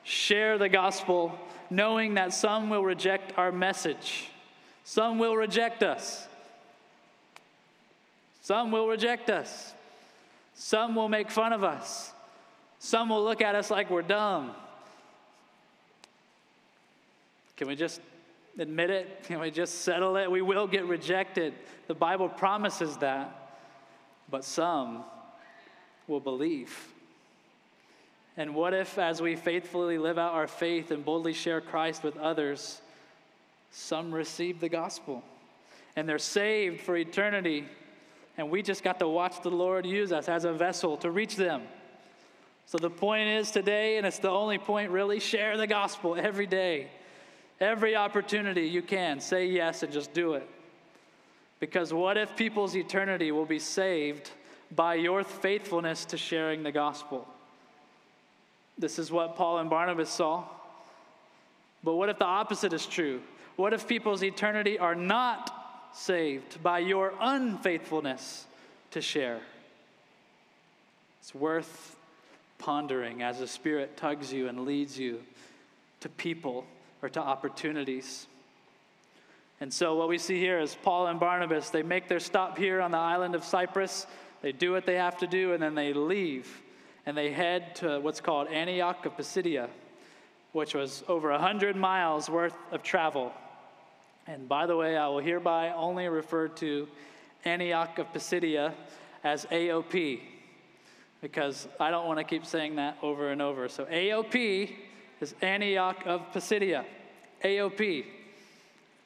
[0.04, 4.30] share the gospel, knowing that some will reject our message,
[4.84, 6.26] some will reject us,
[8.40, 9.74] some will reject us,
[10.54, 12.10] some will make fun of us,
[12.78, 14.52] some will look at us like we're dumb.
[17.56, 18.00] Can we just
[18.58, 19.24] admit it?
[19.24, 20.30] Can we just settle it?
[20.30, 21.54] We will get rejected.
[21.86, 23.34] The Bible promises that.
[24.30, 25.04] but some
[26.06, 26.88] will believe.
[28.36, 32.16] And what if, as we faithfully live out our faith and boldly share Christ with
[32.16, 32.80] others,
[33.70, 35.22] some receive the gospel
[35.96, 37.64] and they're saved for eternity,
[38.36, 41.34] and we just got to watch the Lord use us as a vessel to reach
[41.34, 41.62] them?
[42.66, 46.46] So the point is today, and it's the only point really share the gospel every
[46.46, 46.88] day.
[47.60, 50.48] Every opportunity you can, say yes and just do it.
[51.60, 54.30] Because what if people's eternity will be saved
[54.74, 57.26] by your faithfulness to sharing the gospel?
[58.78, 60.44] This is what Paul and Barnabas saw.
[61.82, 63.20] But what if the opposite is true?
[63.56, 65.52] What if people's eternity are not
[65.92, 68.46] saved by your unfaithfulness
[68.92, 69.40] to share?
[71.20, 71.96] It's worth
[72.58, 75.22] pondering as the Spirit tugs you and leads you
[76.00, 76.64] to people
[77.02, 78.26] or to opportunities.
[79.60, 82.80] And so, what we see here is Paul and Barnabas, they make their stop here
[82.80, 84.06] on the island of Cyprus.
[84.40, 86.62] They do what they have to do, and then they leave.
[87.06, 89.68] And they head to what's called Antioch of Pisidia,
[90.52, 93.32] which was over 100 miles worth of travel.
[94.26, 96.86] And by the way, I will hereby only refer to
[97.44, 98.74] Antioch of Pisidia
[99.24, 100.20] as AOP,
[101.20, 103.68] because I don't want to keep saying that over and over.
[103.68, 104.70] So, AOP
[105.20, 106.84] is Antioch of Pisidia.
[107.44, 108.04] AOP.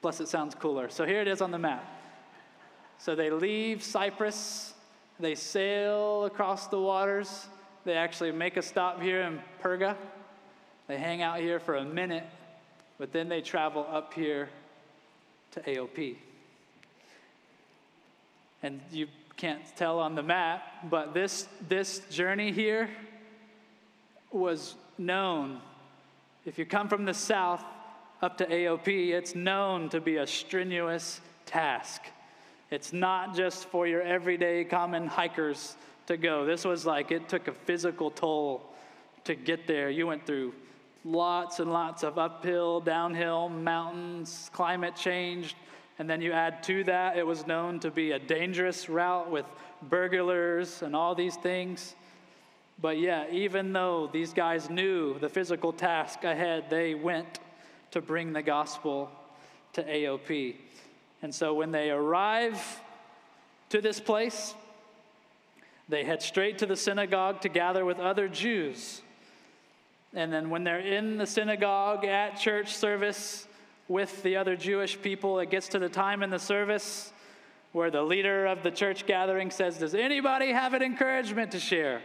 [0.01, 0.89] Plus, it sounds cooler.
[0.89, 1.85] So here it is on the map.
[2.99, 4.75] So they leave Cyprus,
[5.19, 7.49] they sail across the waters,
[7.85, 9.97] they actually make a stop here in Perga.
[10.87, 12.25] They hang out here for a minute,
[12.99, 14.49] but then they travel up here
[15.53, 16.17] to AOP.
[18.63, 22.89] And you can't tell on the map, but this, this journey here
[24.31, 25.61] was known.
[26.45, 27.65] If you come from the south,
[28.21, 32.03] up to AOP, it's known to be a strenuous task.
[32.69, 35.77] It's not just for your everyday common hikers
[36.07, 36.45] to go.
[36.45, 38.63] This was like it took a physical toll
[39.23, 39.89] to get there.
[39.89, 40.53] You went through
[41.05, 45.55] lots and lots of uphill, downhill, mountains, climate change,
[46.01, 49.47] and then you add to that, it was known to be a dangerous route with
[49.83, 51.95] burglars and all these things.
[52.83, 57.39] But yeah, even though these guys knew the physical task ahead, they went
[57.93, 59.09] to bring the gospel
[59.75, 60.57] to AOP.
[61.23, 62.61] And so when they arrive
[63.69, 64.57] to this place,
[65.89, 69.01] they head straight to the synagogue to gather with other Jews.
[70.13, 73.47] And then when they're in the synagogue at church service
[73.87, 77.13] with the other Jewish people, it gets to the time in the service
[77.71, 82.03] where the leader of the church gathering says, Does anybody have an encouragement to share?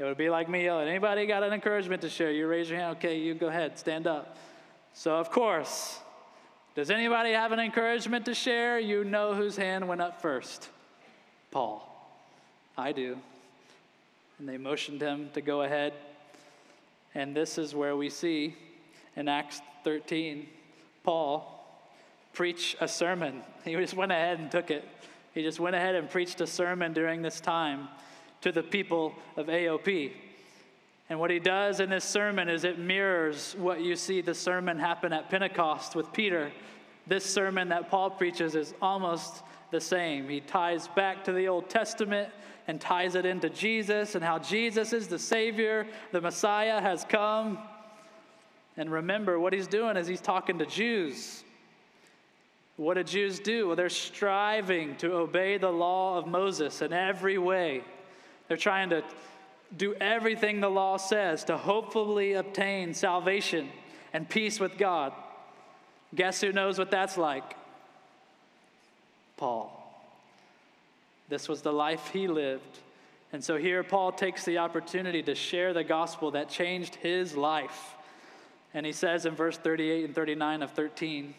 [0.00, 2.32] It would be like me yelling, anybody got an encouragement to share?
[2.32, 4.38] You raise your hand, okay, you go ahead, stand up.
[4.94, 5.98] So, of course,
[6.74, 8.80] does anybody have an encouragement to share?
[8.80, 10.70] You know whose hand went up first.
[11.50, 11.86] Paul.
[12.78, 13.18] I do.
[14.38, 15.92] And they motioned him to go ahead.
[17.14, 18.56] And this is where we see
[19.16, 20.48] in Acts 13
[21.04, 21.62] Paul
[22.32, 23.42] preach a sermon.
[23.66, 24.88] He just went ahead and took it.
[25.34, 27.88] He just went ahead and preached a sermon during this time
[28.42, 30.12] to the people of AOP.
[31.08, 34.78] And what he does in this sermon is it mirrors what you see the sermon
[34.78, 36.52] happen at Pentecost with Peter.
[37.06, 40.28] This sermon that Paul preaches is almost the same.
[40.28, 42.28] He ties back to the Old Testament
[42.68, 47.58] and ties it into Jesus and how Jesus is the Savior, the Messiah has come.
[48.76, 51.42] And remember, what he's doing is he's talking to Jews.
[52.76, 53.66] What do Jews do?
[53.66, 57.82] Well, they're striving to obey the law of Moses in every way.
[58.50, 59.04] They're trying to
[59.76, 63.68] do everything the law says to hopefully obtain salvation
[64.12, 65.12] and peace with God.
[66.16, 67.44] Guess who knows what that's like?
[69.36, 69.76] Paul.
[71.28, 72.80] This was the life he lived.
[73.32, 77.94] And so here Paul takes the opportunity to share the gospel that changed his life.
[78.74, 81.34] And he says in verse 38 and 39 of 13,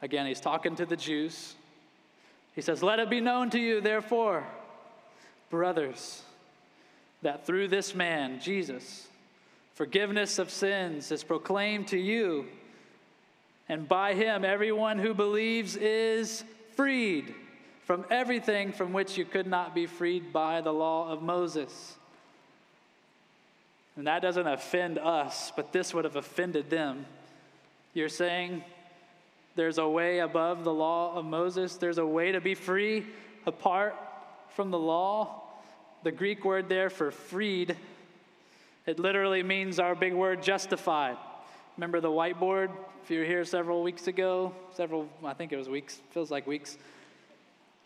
[0.00, 1.54] again, he's talking to the Jews.
[2.54, 4.46] He says, Let it be known to you, therefore
[5.50, 6.22] brothers,
[7.22, 9.08] that through this man, Jesus,
[9.74, 12.46] forgiveness of sins is proclaimed to you,
[13.68, 16.42] and by him, everyone who believes is
[16.74, 17.34] freed
[17.84, 21.96] from everything from which you could not be freed by the law of Moses.
[23.96, 27.04] And that doesn't offend us, but this would have offended them.
[27.94, 28.64] You're saying
[29.56, 33.06] there's a way above the law of Moses, there's a way to be free
[33.46, 33.96] apart
[34.54, 35.39] from the law.
[36.02, 37.76] The Greek word there for freed,
[38.86, 41.18] it literally means our big word justified.
[41.76, 42.70] Remember the whiteboard?
[43.04, 46.46] If you were here several weeks ago, several, I think it was weeks, feels like
[46.46, 46.78] weeks,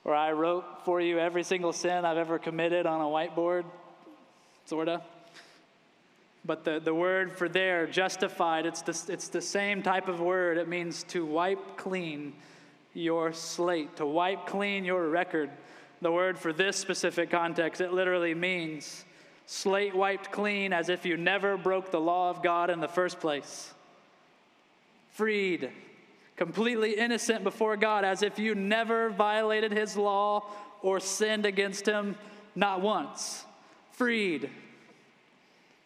[0.04, 3.64] where I wrote for you every single sin I've ever committed on a whiteboard,
[4.64, 5.02] sort of.
[6.44, 10.58] But the, the word for there, justified, it's the, it's the same type of word.
[10.58, 12.34] It means to wipe clean
[12.92, 15.50] your slate, to wipe clean your record.
[16.04, 19.06] The word for this specific context, it literally means
[19.46, 23.20] slate wiped clean as if you never broke the law of God in the first
[23.20, 23.72] place.
[25.12, 25.70] Freed,
[26.36, 30.44] completely innocent before God, as if you never violated his law
[30.82, 32.16] or sinned against him,
[32.54, 33.46] not once.
[33.92, 34.50] Freed.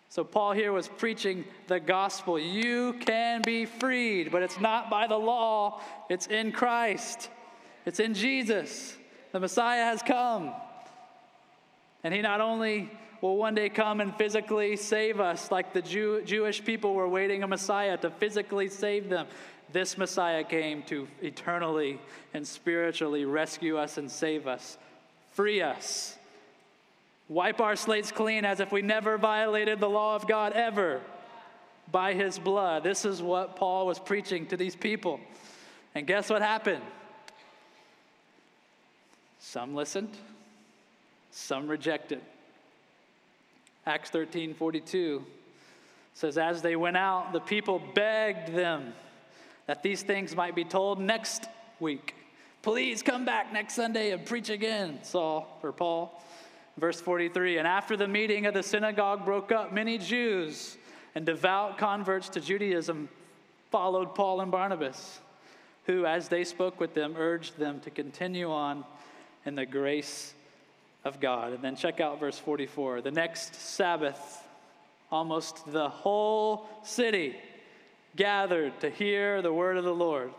[0.09, 2.40] So, Paul here was preaching the gospel.
[2.40, 7.31] You can be freed, but it's not by the law, it's in Christ,
[7.87, 8.96] it's in Jesus.
[9.33, 10.53] The Messiah has come.
[12.05, 16.23] And he not only will one day come and physically save us, like the Jew,
[16.25, 19.27] Jewish people were waiting a Messiah to physically save them.
[19.73, 22.01] This Messiah came to eternally
[22.33, 24.79] and spiritually rescue us and save us,
[25.33, 26.19] free us
[27.29, 31.01] wipe our slates clean as if we never violated the law of God ever
[31.93, 32.83] by his blood.
[32.83, 35.21] This is what Paul was preaching to these people.
[35.95, 36.83] And guess what happened?
[39.50, 40.14] Some listened,
[41.30, 42.20] some rejected.
[43.87, 45.24] Acts 13 42
[46.12, 48.92] says, As they went out, the people begged them
[49.66, 51.46] that these things might be told next
[51.80, 52.14] week.
[52.61, 56.22] Please come back next Sunday and preach again, Saul or Paul.
[56.76, 60.76] Verse 43 And after the meeting of the synagogue broke up, many Jews
[61.14, 63.08] and devout converts to Judaism
[63.70, 65.20] followed Paul and Barnabas,
[65.87, 68.84] who, as they spoke with them, urged them to continue on
[69.44, 70.35] in the grace
[71.05, 71.53] of God.
[71.53, 73.03] And then check out verse 44.
[73.03, 74.42] The next Sabbath,
[75.11, 77.37] almost the whole city
[78.16, 80.33] gathered to hear the word of the Lord.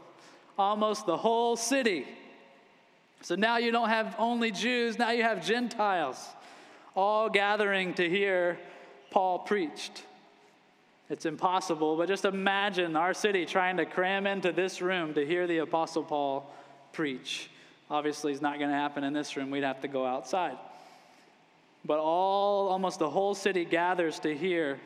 [0.57, 2.05] Almost the whole city
[3.21, 6.25] so now you don't have only Jews, now you have Gentiles
[6.95, 8.57] all gathering to hear
[9.12, 10.03] Paul preached.
[11.09, 15.47] It's impossible, but just imagine our city trying to cram into this room to hear
[15.47, 16.53] the Apostle Paul
[16.93, 17.49] preach.
[17.89, 19.49] Obviously, it's not going to happen in this room.
[19.49, 20.58] We'd have to go outside.
[21.86, 24.80] But all, almost the whole city gathers to hear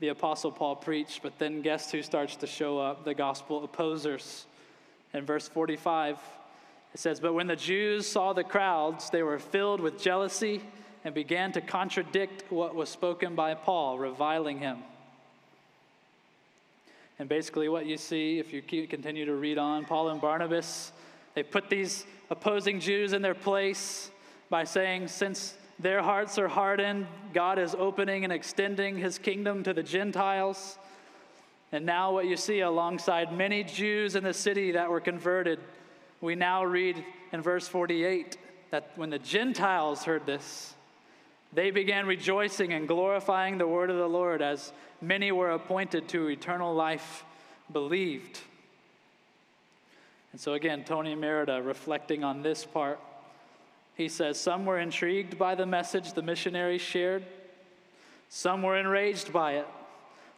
[0.00, 1.20] the Apostle Paul preach.
[1.22, 3.04] But then guess who starts to show up?
[3.04, 4.46] The gospel opposers.
[5.12, 6.18] In verse 45,
[6.94, 10.62] it says, But when the Jews saw the crowds, they were filled with jealousy
[11.04, 14.78] and began to contradict what was spoken by Paul, reviling him.
[17.18, 20.92] And basically, what you see, if you continue to read on, Paul and Barnabas,
[21.36, 24.10] they put these opposing Jews in their place
[24.48, 29.74] by saying, Since their hearts are hardened, God is opening and extending his kingdom to
[29.74, 30.78] the Gentiles.
[31.72, 35.60] And now, what you see alongside many Jews in the city that were converted
[36.22, 38.38] we now read in verse 48
[38.70, 40.74] that when the Gentiles heard this,
[41.52, 44.72] they began rejoicing and glorifying the word of the Lord as
[45.02, 47.24] many were appointed to eternal life
[47.70, 48.40] believed.
[50.36, 53.00] And so, again, Tony Merida reflecting on this part,
[53.94, 57.24] he says, Some were intrigued by the message the missionaries shared,
[58.28, 59.66] some were enraged by it,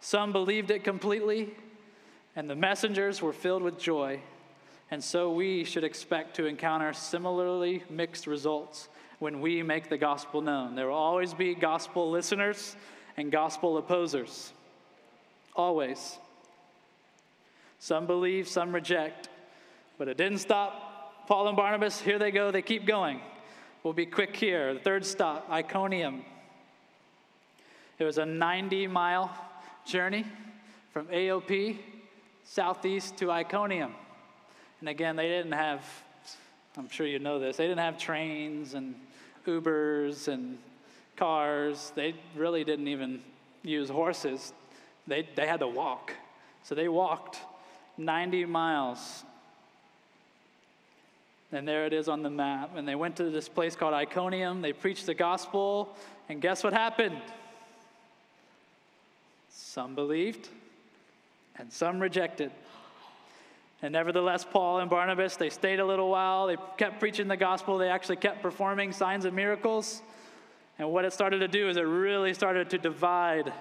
[0.01, 1.51] some believed it completely,
[2.37, 4.21] and the messengers were filled with joy.
[4.93, 10.41] And so we should expect to encounter similarly mixed results when we make the gospel
[10.41, 10.77] known.
[10.77, 12.77] There will always be gospel listeners
[13.17, 14.53] and gospel opposers.
[15.57, 16.19] Always.
[17.81, 19.29] Some believe, some reject.
[19.99, 22.01] But it didn't stop Paul and Barnabas.
[22.01, 23.21] Here they go, they keep going.
[23.83, 24.73] We'll be quick here.
[24.75, 26.23] The third stop, Iconium.
[27.99, 29.31] It was a 90 mile
[29.85, 30.25] journey
[30.93, 31.79] from AOP
[32.45, 33.93] southeast to Iconium.
[34.81, 35.85] And again, they didn't have,
[36.77, 38.95] I'm sure you know this, they didn't have trains and
[39.47, 40.59] Ubers and
[41.17, 41.93] cars.
[41.97, 43.21] They really didn't even
[43.63, 44.53] use horses.
[45.07, 46.13] They, they had to walk.
[46.63, 47.39] So they walked
[47.97, 49.25] 90 miles.
[51.51, 52.77] And there it is on the map.
[52.77, 54.61] And they went to this place called Iconium.
[54.61, 55.97] They preached the gospel.
[56.29, 57.21] And guess what happened?
[59.51, 60.49] Some believed,
[61.57, 62.51] and some rejected.
[63.81, 66.49] And nevertheless, Paul and Barnabas, they stayed a little while.
[66.49, 67.79] They kept preaching the gospel.
[67.79, 70.03] They actually kept performing signs and miracles.
[70.79, 73.53] And what it started to do is it really started to divide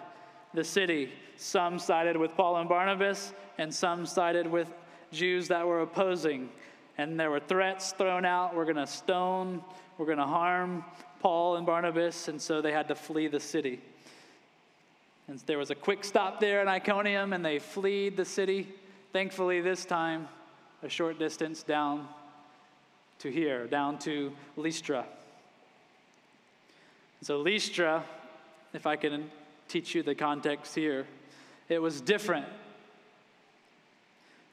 [0.54, 1.12] the city.
[1.36, 4.68] Some sided with Paul and Barnabas, and some sided with
[5.12, 6.50] Jews that were opposing.
[6.98, 9.64] And there were threats thrown out we're going to stone,
[9.98, 10.84] we're going to harm
[11.20, 12.28] Paul and Barnabas.
[12.28, 13.80] And so they had to flee the city.
[15.28, 18.70] And there was a quick stop there in Iconium, and they fled the city.
[19.12, 20.28] Thankfully, this time,
[20.84, 22.08] a short distance down
[23.20, 25.06] to here, down to Lystra.
[27.22, 28.04] So, Lystra,
[28.74, 29.30] if I can
[29.68, 31.06] teach you the context here,
[31.68, 32.46] it was different.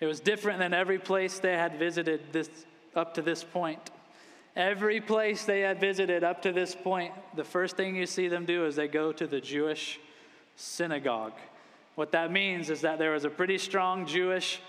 [0.01, 2.49] It was different than every place they had visited this,
[2.95, 3.90] up to this point.
[4.57, 8.45] Every place they had visited up to this point, the first thing you see them
[8.45, 9.99] do is they go to the Jewish
[10.57, 11.32] synagogue.
[11.97, 14.61] What that means is that there was a pretty strong Jewish,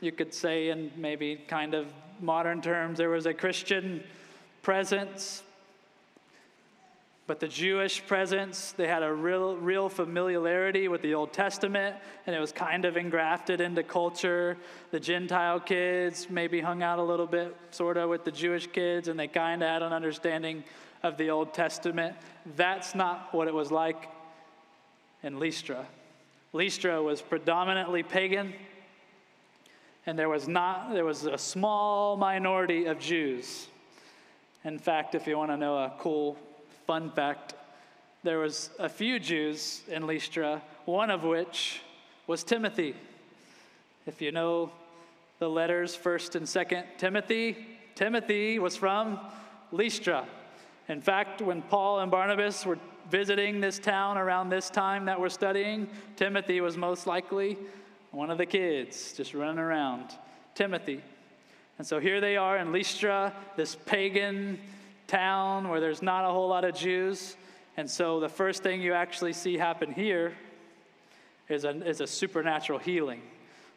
[0.00, 1.86] you could say in maybe kind of
[2.20, 4.02] modern terms, there was a Christian
[4.62, 5.42] presence
[7.26, 11.96] but the Jewish presence, they had a real, real familiarity with the Old Testament,
[12.26, 14.58] and it was kind of engrafted into culture.
[14.90, 19.08] The Gentile kids maybe hung out a little bit, sort of, with the Jewish kids,
[19.08, 20.64] and they kind of had an understanding
[21.02, 22.14] of the Old Testament.
[22.56, 24.08] That's not what it was like
[25.22, 25.86] in Lystra.
[26.52, 28.52] Lystra was predominantly pagan,
[30.04, 33.66] and there was not there was a small minority of Jews.
[34.62, 36.38] In fact, if you want to know a cool
[36.86, 37.54] Fun fact
[38.24, 41.80] there was a few Jews in Lystra, one of which
[42.26, 42.94] was Timothy.
[44.06, 44.70] If you know
[45.38, 47.56] the letters 1st and 2nd Timothy,
[47.94, 49.18] Timothy was from
[49.72, 50.26] Lystra.
[50.88, 52.78] In fact, when Paul and Barnabas were
[53.10, 57.58] visiting this town around this time that we're studying, Timothy was most likely
[58.10, 60.10] one of the kids just running around.
[60.54, 61.02] Timothy.
[61.78, 64.58] And so here they are in Lystra, this pagan
[65.06, 67.36] town where there's not a whole lot of Jews.
[67.76, 70.34] And so the first thing you actually see happen here
[71.48, 73.22] is a, is a supernatural healing.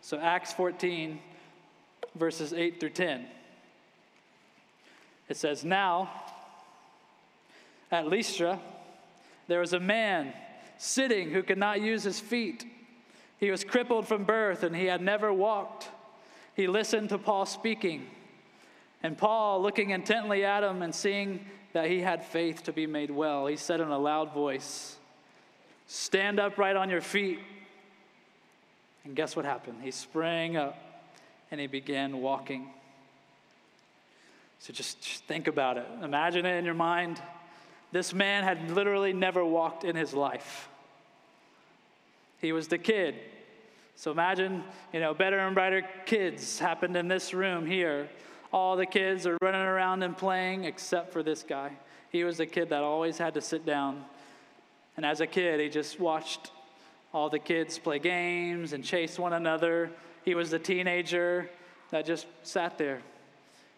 [0.01, 1.19] So Acts 14,
[2.15, 3.25] verses 8 through 10.
[5.30, 6.09] It says, Now,
[7.91, 8.59] at Lystra,
[9.47, 10.34] there was a man
[10.78, 12.65] sitting who could not use his feet.
[13.39, 15.89] He was crippled from birth and he had never walked.
[16.55, 18.07] He listened to Paul speaking.
[19.04, 23.12] And Paul, looking intently at him and seeing that he had faith to be made
[23.12, 24.95] well, he said in a loud voice,
[25.88, 27.39] Stand up right on your feet.
[29.06, 29.78] And guess what happened?
[29.82, 30.78] He sprang up
[31.50, 32.68] and he began walking.
[34.60, 35.86] So just, just, think about it.
[36.04, 37.22] Imagine it in your mind.
[37.91, 40.68] This man had literally never walked in his life.
[42.41, 43.16] He was the kid.
[43.95, 48.10] So imagine, you know, better and brighter kids happened in this room here
[48.52, 51.72] all the kids are running around and playing except for this guy.
[52.10, 54.04] He was the kid that always had to sit down.
[54.95, 56.52] And as a kid, he just watched
[57.14, 59.91] all the kids play games and chase one another.
[60.24, 61.50] He was the teenager
[61.91, 63.02] that just sat there.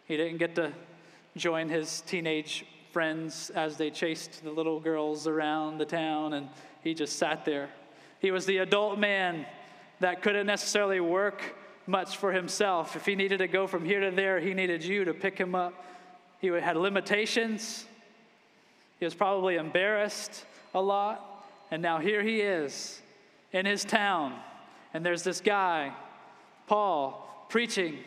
[0.05, 0.71] He didn't get to
[1.37, 6.49] join his teenage friends as they chased the little girls around the town, and
[6.83, 7.69] he just sat there.
[8.19, 9.45] He was the adult man
[9.99, 11.55] that couldn't necessarily work
[11.89, 12.95] much for himself.
[12.95, 15.55] If he needed to go from here to there, he needed you to pick him
[15.55, 15.73] up.
[16.39, 17.85] He had limitations.
[18.99, 21.45] He was probably embarrassed a lot.
[21.71, 23.01] And now here he is
[23.51, 24.39] in his town.
[24.93, 25.93] And there's this guy,
[26.67, 27.97] Paul, preaching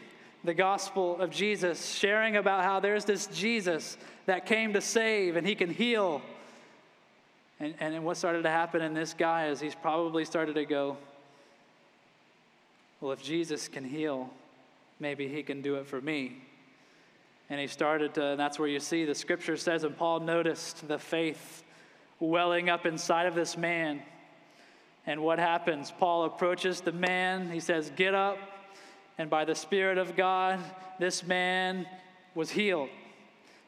[0.45, 5.47] the gospel of Jesus, sharing about how there's this Jesus that came to save and
[5.47, 6.23] he can heal.
[7.61, 10.97] And, and what started to happen in this guy is he's probably started to go,
[13.03, 14.31] well, if Jesus can heal,
[15.01, 16.41] maybe he can do it for me.
[17.51, 20.87] And he started to, and that's where you see the scripture says, and Paul noticed
[20.87, 21.65] the faith
[22.21, 24.03] welling up inside of this man.
[25.05, 25.93] And what happens?
[25.99, 27.51] Paul approaches the man.
[27.51, 28.39] He says, Get up.
[29.19, 30.61] And by the Spirit of God,
[31.01, 31.87] this man
[32.37, 32.89] was healed.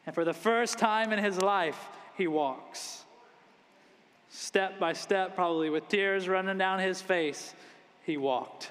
[0.06, 3.02] And for the first time in his life, he walks.
[4.30, 7.52] Step by step, probably with tears running down his face,
[8.04, 8.70] he walked.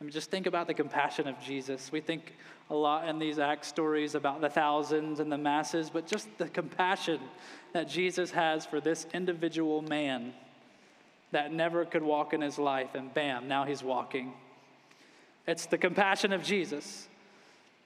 [0.00, 1.92] I mean, just think about the compassion of Jesus.
[1.92, 2.32] We think
[2.70, 6.48] a lot in these Acts stories about the thousands and the masses, but just the
[6.48, 7.20] compassion
[7.74, 10.32] that Jesus has for this individual man
[11.32, 14.32] that never could walk in his life, and bam, now he's walking.
[15.46, 17.06] It's the compassion of Jesus.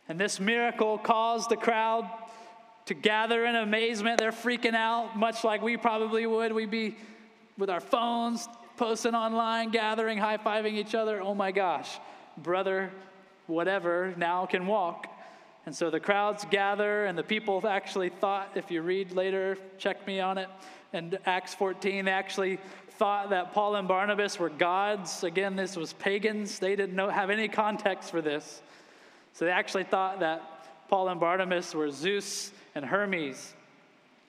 [0.09, 2.09] And this miracle caused the crowd
[2.87, 4.19] to gather in amazement.
[4.19, 6.53] They're freaking out, much like we probably would.
[6.53, 6.97] We'd be
[7.59, 8.47] with our phones,
[8.77, 11.21] posting online, gathering, high fiving each other.
[11.21, 11.99] Oh my gosh,
[12.39, 12.91] brother,
[13.47, 15.07] whatever, now can walk.
[15.67, 20.07] And so the crowds gather, and the people actually thought, if you read later, check
[20.07, 20.49] me on it,
[20.93, 22.59] and Acts 14, they actually
[22.99, 25.25] thought that Paul and Barnabas were gods.
[25.25, 26.59] Again, this was pagans.
[26.59, 28.63] They didn't know, have any context for this.
[29.33, 33.55] So they actually thought that Paul and Barnabas were Zeus and Hermes.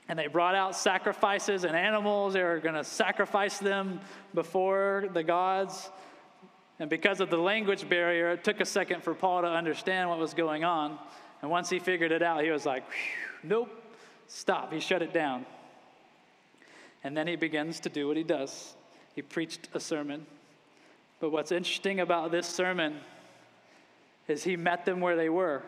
[0.08, 2.34] And they brought out sacrifices and animals.
[2.34, 4.00] They were going to sacrifice them
[4.34, 5.90] before the gods.
[6.80, 10.20] And because of the language barrier, it took a second for Paul to understand what
[10.20, 11.00] was going on.
[11.42, 12.84] And once he figured it out, he was like,
[13.44, 13.70] nope,
[14.28, 14.72] stop.
[14.72, 15.46] He shut it down.
[17.04, 18.74] And then he begins to do what he does.
[19.16, 20.26] He preached a sermon.
[21.20, 23.00] But what's interesting about this sermon
[24.28, 25.64] is he met them where they were.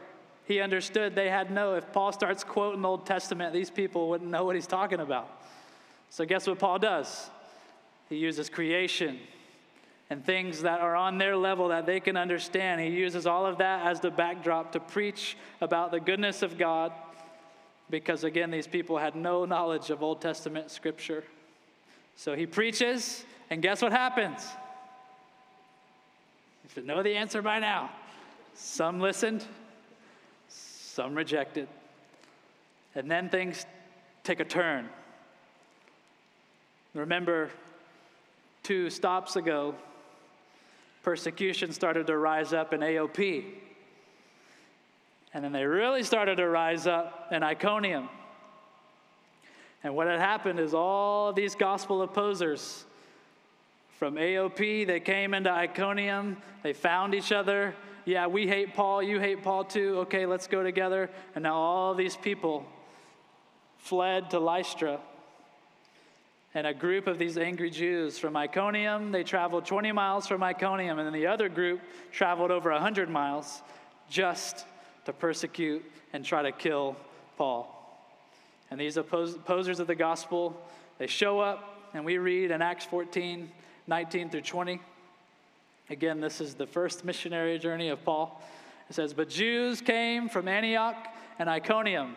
[0.48, 4.46] He understood they had no, if Paul starts quoting Old Testament, these people wouldn't know
[4.46, 5.30] what he's talking about.
[6.10, 7.30] So, guess what Paul does?
[8.08, 9.20] He uses creation
[10.10, 12.80] and things that are on their level that they can understand.
[12.80, 16.94] He uses all of that as the backdrop to preach about the goodness of God
[17.90, 21.26] because, again, these people had no knowledge of Old Testament scripture.
[22.16, 24.48] So he preaches, and guess what happens?
[26.64, 27.92] You should know the answer by now.
[28.54, 29.46] Some listened,
[30.98, 31.68] some rejected.
[32.96, 33.68] And then things
[34.24, 34.90] take a turn.
[36.96, 37.52] Remember,
[38.64, 39.76] two stops ago,
[41.04, 43.46] persecution started to rise up in AOP.
[45.36, 48.10] And then they really started to rise up in Iconium.
[49.84, 52.86] And what had happened is all these gospel opposers
[54.00, 57.76] from AOP, they came into Iconium, they found each other.
[58.08, 59.98] Yeah, we hate Paul, you hate Paul too.
[60.04, 61.10] Okay, let's go together.
[61.36, 62.66] And now all these people
[63.80, 65.02] fled to Lystra.
[66.54, 71.00] And a group of these angry Jews from Iconium, they traveled 20 miles from Iconium,
[71.00, 71.82] and then the other group
[72.14, 73.62] traveled over 100 miles
[74.10, 74.66] just
[75.04, 75.84] to persecute
[76.14, 76.96] and try to kill
[77.38, 77.68] Paul.
[78.72, 80.56] And these opposers of the gospel,
[80.98, 83.52] they show up, and we read in Acts 14
[83.86, 84.80] 19 through 20.
[85.90, 88.42] Again, this is the first missionary journey of Paul.
[88.90, 90.98] It says, But Jews came from Antioch
[91.40, 92.16] and Iconium,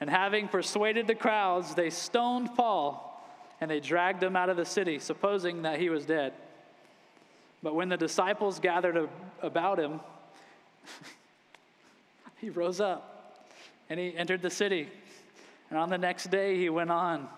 [0.00, 3.02] and having persuaded the crowds, they stoned Paul
[3.60, 6.34] and they dragged him out of the city, supposing that he was dead.
[7.62, 9.08] But when the disciples gathered
[9.40, 10.00] about him,
[12.40, 13.48] he rose up
[13.88, 14.88] and he entered the city.
[15.70, 17.28] And on the next day, he went on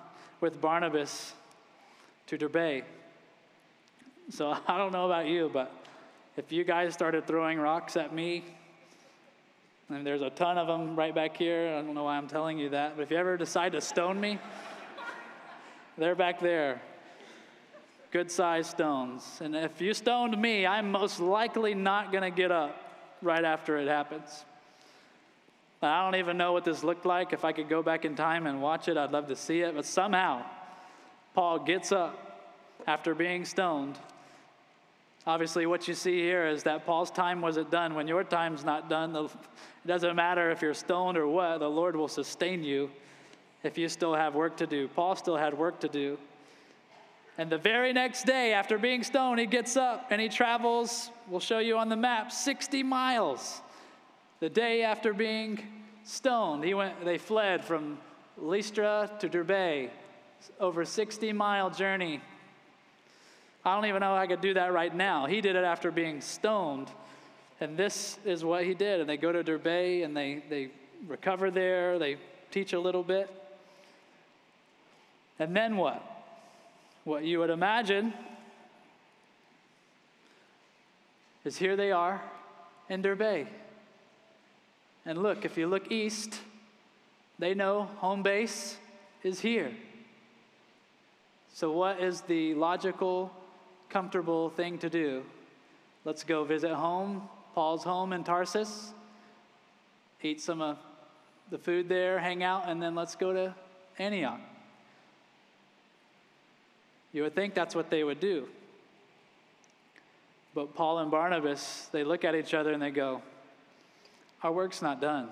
[0.40, 1.32] with Barnabas
[2.26, 2.84] to Derbe.
[4.30, 5.72] So I don't know about you, but
[6.36, 8.44] if you guys started throwing rocks at me,
[9.90, 12.58] and there's a ton of them right back here, I don't know why I'm telling
[12.58, 14.38] you that, but if you ever decide to stone me,
[15.98, 16.82] they're back there.
[18.10, 19.38] Good sized stones.
[19.42, 22.76] And if you stoned me, I'm most likely not going to get up
[23.20, 24.44] right after it happens.
[25.82, 27.32] I don't even know what this looked like.
[27.32, 29.74] If I could go back in time and watch it, I'd love to see it.
[29.74, 30.44] But somehow,
[31.34, 32.18] Paul gets up
[32.86, 33.98] after being stoned.
[35.26, 37.94] Obviously, what you see here is that Paul's time wasn't done.
[37.94, 39.30] When your time's not done, it
[39.86, 42.90] doesn't matter if you're stoned or what, the Lord will sustain you
[43.62, 44.88] if you still have work to do.
[44.88, 46.18] Paul still had work to do.
[47.36, 51.40] And the very next day, after being stoned, he gets up and he travels, we'll
[51.40, 53.60] show you on the map, 60 miles
[54.40, 55.58] the day after being
[56.04, 57.98] stoned, he went, they fled from
[58.36, 59.90] Lystra to Derbe,
[60.60, 62.20] over 60 mile journey.
[63.68, 65.26] I don't even know I could do that right now.
[65.26, 66.88] He did it after being stoned.
[67.60, 69.00] And this is what he did.
[69.00, 70.70] And they go to Derbe and they, they
[71.06, 72.16] recover there, they
[72.50, 73.30] teach a little bit.
[75.38, 76.02] And then what?
[77.04, 78.12] What you would imagine
[81.44, 82.22] is here they are
[82.88, 83.46] in Derbe.
[85.04, 86.40] And look, if you look east,
[87.38, 88.76] they know home base
[89.22, 89.72] is here.
[91.54, 93.32] So, what is the logical,
[93.90, 95.24] comfortable thing to do?
[96.04, 98.92] Let's go visit home, Paul's home in Tarsus,
[100.22, 100.78] eat some of
[101.50, 103.54] the food there, hang out, and then let's go to
[103.98, 104.40] Antioch.
[107.12, 108.48] You would think that's what they would do.
[110.54, 113.22] But Paul and Barnabas, they look at each other and they go,
[114.42, 115.28] our work's not done.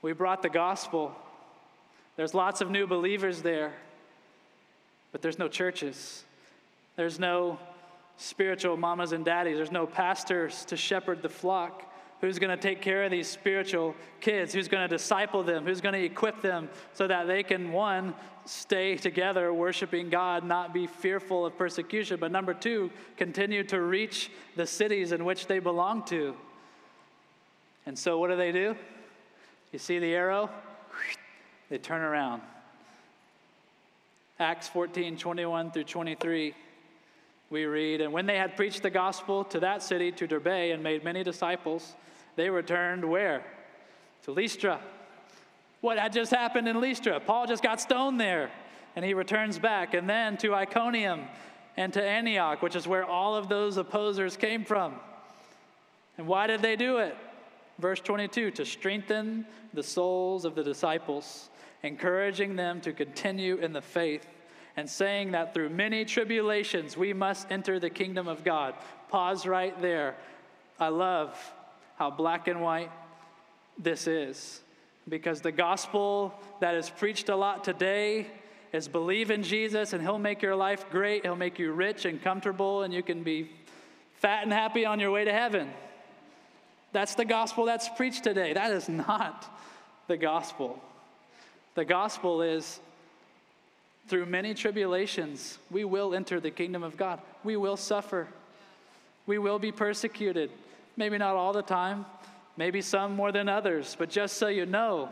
[0.00, 1.14] We brought the gospel.
[2.16, 3.72] There's lots of new believers there,
[5.10, 6.24] but there's no churches.
[6.96, 7.58] There's no
[8.16, 9.56] spiritual mamas and daddies.
[9.56, 11.88] There's no pastors to shepherd the flock.
[12.20, 14.54] Who's going to take care of these spiritual kids?
[14.54, 15.64] Who's going to disciple them?
[15.64, 18.14] Who's going to equip them so that they can, one,
[18.44, 24.30] stay together worshiping God, not be fearful of persecution, but number two, continue to reach
[24.56, 26.34] the cities in which they belong to?
[27.86, 28.76] And so, what do they do?
[29.72, 30.48] You see the arrow?
[31.70, 32.42] They turn around.
[34.38, 36.54] Acts 14 21 through 23,
[37.52, 40.82] we read, And when they had preached the gospel to that city, to Derbe, and
[40.82, 41.94] made many disciples,
[42.34, 43.44] they returned where?
[44.24, 44.80] To Lystra.
[45.82, 47.20] What had just happened in Lystra?
[47.20, 48.50] Paul just got stoned there,
[48.96, 49.94] and he returns back.
[49.94, 51.26] And then to Iconium,
[51.76, 54.94] and to Antioch, which is where all of those opposers came from.
[56.18, 57.16] And why did they do it?
[57.78, 61.48] Verse 22 to strengthen the souls of the disciples,
[61.82, 64.26] encouraging them to continue in the faith,
[64.76, 68.74] and saying that through many tribulations we must enter the kingdom of God.
[69.08, 70.16] Pause right there.
[70.78, 71.38] I love
[71.96, 72.90] how black and white
[73.78, 74.60] this is
[75.08, 78.26] because the gospel that is preached a lot today
[78.72, 81.24] is believe in Jesus and he'll make your life great.
[81.24, 83.50] He'll make you rich and comfortable and you can be
[84.14, 85.70] fat and happy on your way to heaven.
[86.92, 88.52] That's the gospel that's preached today.
[88.52, 89.58] That is not
[90.08, 90.80] the gospel.
[91.74, 92.80] The gospel is
[94.08, 97.20] through many tribulations, we will enter the kingdom of God.
[97.44, 98.28] We will suffer.
[99.26, 100.50] We will be persecuted.
[100.96, 102.04] Maybe not all the time,
[102.56, 105.08] maybe some more than others, but just so you know,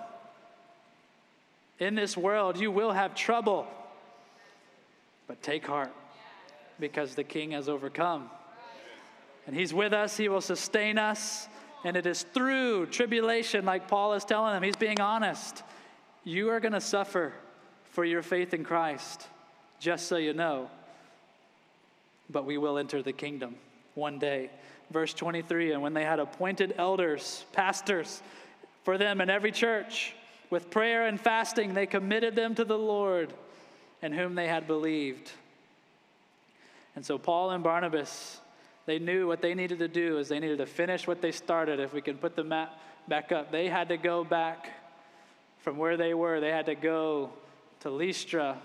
[1.78, 3.66] in this world you will have trouble.
[5.26, 5.92] But take heart
[6.78, 8.28] because the king has overcome.
[9.46, 11.48] And he's with us, he will sustain us.
[11.82, 15.62] And it is through tribulation, like Paul is telling them, he's being honest.
[16.24, 17.32] You are going to suffer
[18.00, 19.26] for your faith in Christ,
[19.78, 20.70] just so you know.
[22.30, 23.56] But we will enter the kingdom
[23.94, 24.48] one day.
[24.90, 28.22] Verse 23 And when they had appointed elders, pastors,
[28.84, 30.14] for them in every church,
[30.48, 33.34] with prayer and fasting, they committed them to the Lord
[34.00, 35.30] in whom they had believed.
[36.96, 38.40] And so Paul and Barnabas
[38.86, 41.80] they knew what they needed to do is they needed to finish what they started.
[41.80, 44.70] If we can put the map back up, they had to go back
[45.58, 46.40] from where they were.
[46.40, 47.34] They had to go
[47.80, 48.58] to Lystra,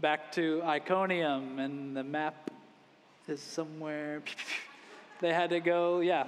[0.00, 2.50] back to Iconium, and the map
[3.28, 4.20] is somewhere.
[5.20, 6.26] they had to go, yeah,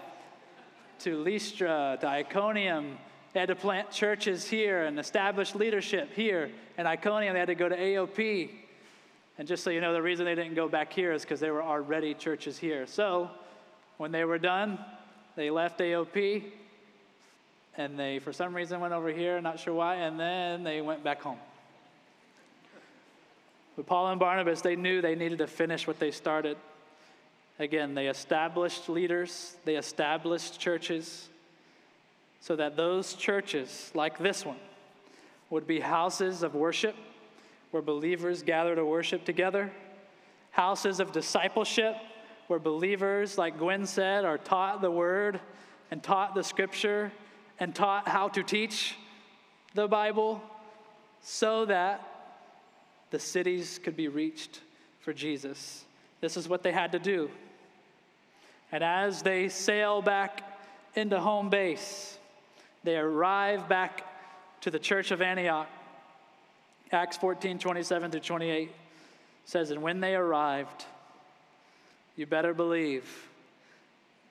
[1.01, 2.99] to Lystra, to Iconium.
[3.33, 6.53] They had to plant churches here and establish leadership here.
[6.79, 8.51] And Iconium, they had to go to AOP.
[9.37, 11.53] And just so you know, the reason they didn't go back here is because there
[11.53, 12.87] were already churches here.
[12.87, 13.29] So
[13.97, 14.79] when they were done,
[15.35, 16.45] they left AOP
[17.77, 21.03] and they, for some reason, went over here, not sure why, and then they went
[21.03, 21.39] back home.
[23.77, 26.57] But Paul and Barnabas, they knew they needed to finish what they started.
[27.59, 31.29] Again, they established leaders, they established churches,
[32.41, 34.59] so that those churches, like this one,
[35.51, 36.97] would be houses of worship
[37.71, 39.73] where believers gather to worship together,
[40.51, 41.97] houses of discipleship,
[42.47, 45.41] where believers, like Gwen said, are taught the word
[45.91, 47.11] and taught the scripture
[47.59, 48.97] and taught how to teach
[49.75, 50.41] the Bible
[51.21, 52.14] so that
[53.15, 54.61] the cities could be reached
[54.99, 55.85] for Jesus.
[56.21, 57.31] This is what they had to do.
[58.73, 60.43] And as they sail back
[60.97, 62.19] into home base,
[62.83, 64.05] they arrive back
[64.63, 65.69] to the church of Antioch.
[66.91, 68.73] Acts 14 27 through 28
[69.45, 70.85] says, And when they arrived,
[72.17, 73.05] you better believe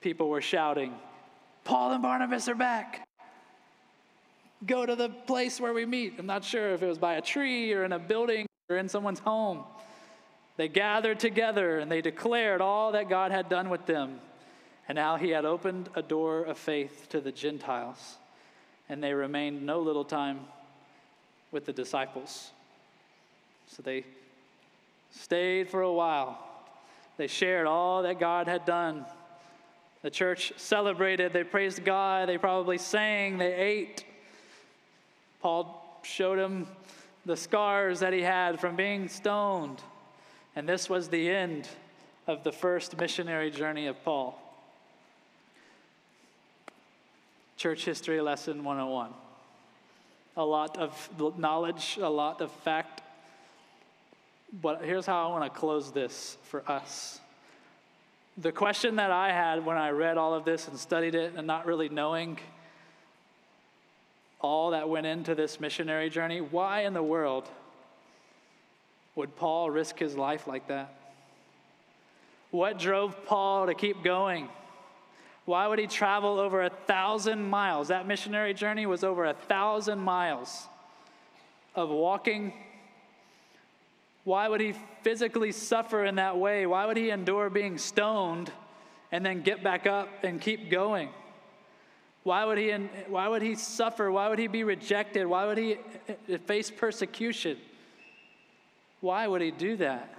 [0.02, 0.94] people were shouting,
[1.64, 3.08] Paul and Barnabas are back.
[4.66, 6.16] Go to the place where we meet.
[6.20, 8.46] I'm not sure if it was by a tree or in a building
[8.78, 9.64] in someone's home.
[10.58, 14.20] They gathered together and they declared all that God had done with them.
[14.88, 18.18] And now he had opened a door of faith to the Gentiles.
[18.90, 20.42] And they remained no little time
[21.52, 22.52] with the disciples.
[23.68, 24.06] So they
[25.12, 26.38] stayed for a while.
[27.18, 29.06] They shared all that God had done.
[30.02, 34.04] The church celebrated, they praised God, they probably sang, they ate.
[35.42, 36.68] Paul showed him
[37.26, 39.82] the scars that he had from being stoned.
[40.56, 41.68] And this was the end
[42.28, 44.40] of the first missionary journey of Paul.
[47.58, 49.14] Church History Lesson 101
[50.36, 53.02] a lot of knowledge, a lot of fact.
[54.62, 57.20] But here's how I want to close this for us.
[58.38, 61.46] The question that I had when I read all of this and studied it and
[61.46, 62.40] not really knowing
[64.44, 67.50] all that went into this missionary journey why in the world
[69.16, 70.94] would Paul risk his life like that?
[72.52, 74.50] What drove Paul to keep going?
[75.46, 77.90] Why would he travel over a thousand miles?
[77.90, 80.68] That missionary journey was over a thousand miles
[81.76, 82.54] of walking.
[84.24, 86.66] Why would he physically suffer in that way?
[86.66, 88.52] Why would he endure being stoned
[89.12, 91.10] and then get back up and keep going?
[92.24, 92.72] Why would he,
[93.08, 94.12] why would he suffer?
[94.12, 95.26] Why would he be rejected?
[95.26, 97.58] Why would he uh, face persecution?
[99.02, 100.14] Why would he do that?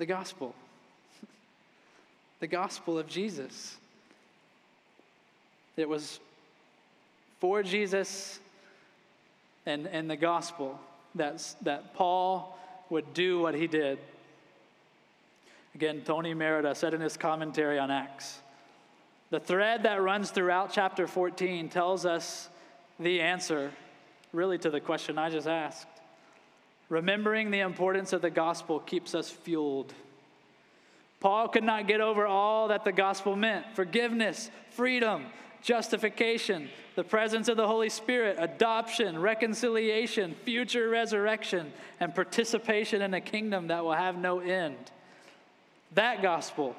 [0.00, 0.54] the gospel.
[2.40, 3.76] the gospel of Jesus.
[5.76, 6.18] It was
[7.38, 8.40] for Jesus
[9.66, 10.80] and, and the gospel
[11.14, 12.58] that, that Paul
[12.88, 13.98] would do what he did.
[15.74, 18.40] Again, Tony Merida said in his commentary on Acts
[19.30, 22.48] the thread that runs throughout chapter 14 tells us
[22.98, 23.70] the answer,
[24.32, 25.86] really, to the question I just asked.
[26.88, 29.94] Remembering the importance of the gospel keeps us fueled.
[31.20, 35.26] Paul could not get over all that the gospel meant forgiveness, freedom,
[35.62, 43.20] justification, the presence of the Holy Spirit, adoption, reconciliation, future resurrection, and participation in a
[43.20, 44.90] kingdom that will have no end.
[45.94, 46.76] That gospel,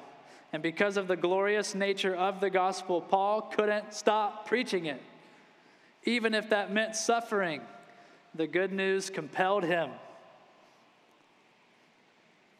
[0.52, 5.00] and because of the glorious nature of the gospel, Paul couldn't stop preaching it.
[6.04, 7.60] Even if that meant suffering,
[8.34, 9.90] the good news compelled him.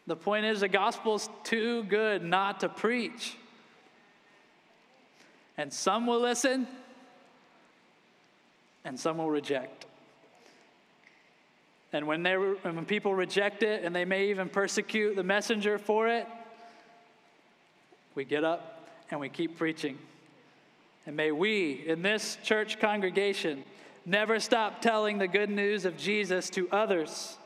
[0.06, 3.36] The point is, the gospel's too good not to preach.
[5.56, 6.66] And some will listen,
[8.84, 9.86] and some will reject.
[11.92, 16.08] And when, they, when people reject it and they may even persecute the messenger for
[16.08, 16.26] it,
[18.14, 19.98] we get up and we keep preaching.
[21.06, 23.64] And may we, in this church congregation,
[24.06, 27.36] never stop telling the good news of Jesus to others.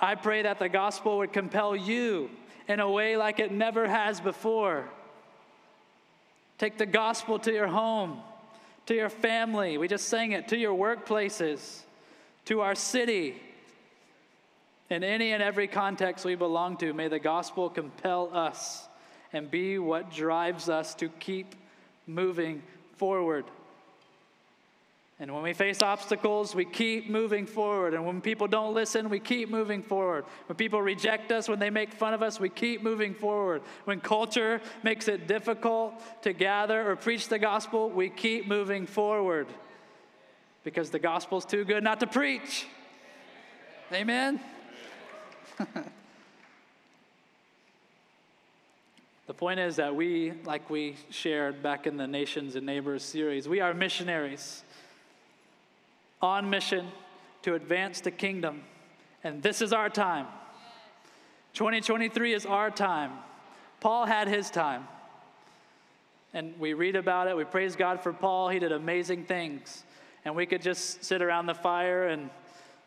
[0.00, 2.30] I pray that the gospel would compel you
[2.68, 4.84] in a way like it never has before.
[6.58, 8.20] Take the gospel to your home,
[8.86, 9.78] to your family.
[9.78, 11.82] We just sang it, to your workplaces,
[12.46, 13.40] to our city.
[14.90, 18.87] In any and every context we belong to, may the gospel compel us
[19.32, 21.54] and be what drives us to keep
[22.06, 22.62] moving
[22.96, 23.44] forward.
[25.20, 27.92] And when we face obstacles, we keep moving forward.
[27.92, 30.24] And when people don't listen, we keep moving forward.
[30.46, 33.62] When people reject us, when they make fun of us, we keep moving forward.
[33.84, 39.48] When culture makes it difficult to gather or preach the gospel, we keep moving forward.
[40.62, 42.68] Because the gospel's too good not to preach.
[43.92, 44.38] Amen?
[49.28, 53.46] the point is that we, like we shared back in the Nations and Neighbors series,
[53.46, 54.64] we are missionaries
[56.22, 56.86] on mission
[57.42, 58.62] to advance the kingdom.
[59.22, 60.26] And this is our time.
[61.52, 63.12] 2023 is our time.
[63.80, 64.88] Paul had his time.
[66.32, 67.36] And we read about it.
[67.36, 68.48] We praise God for Paul.
[68.48, 69.84] He did amazing things.
[70.24, 72.30] And we could just sit around the fire and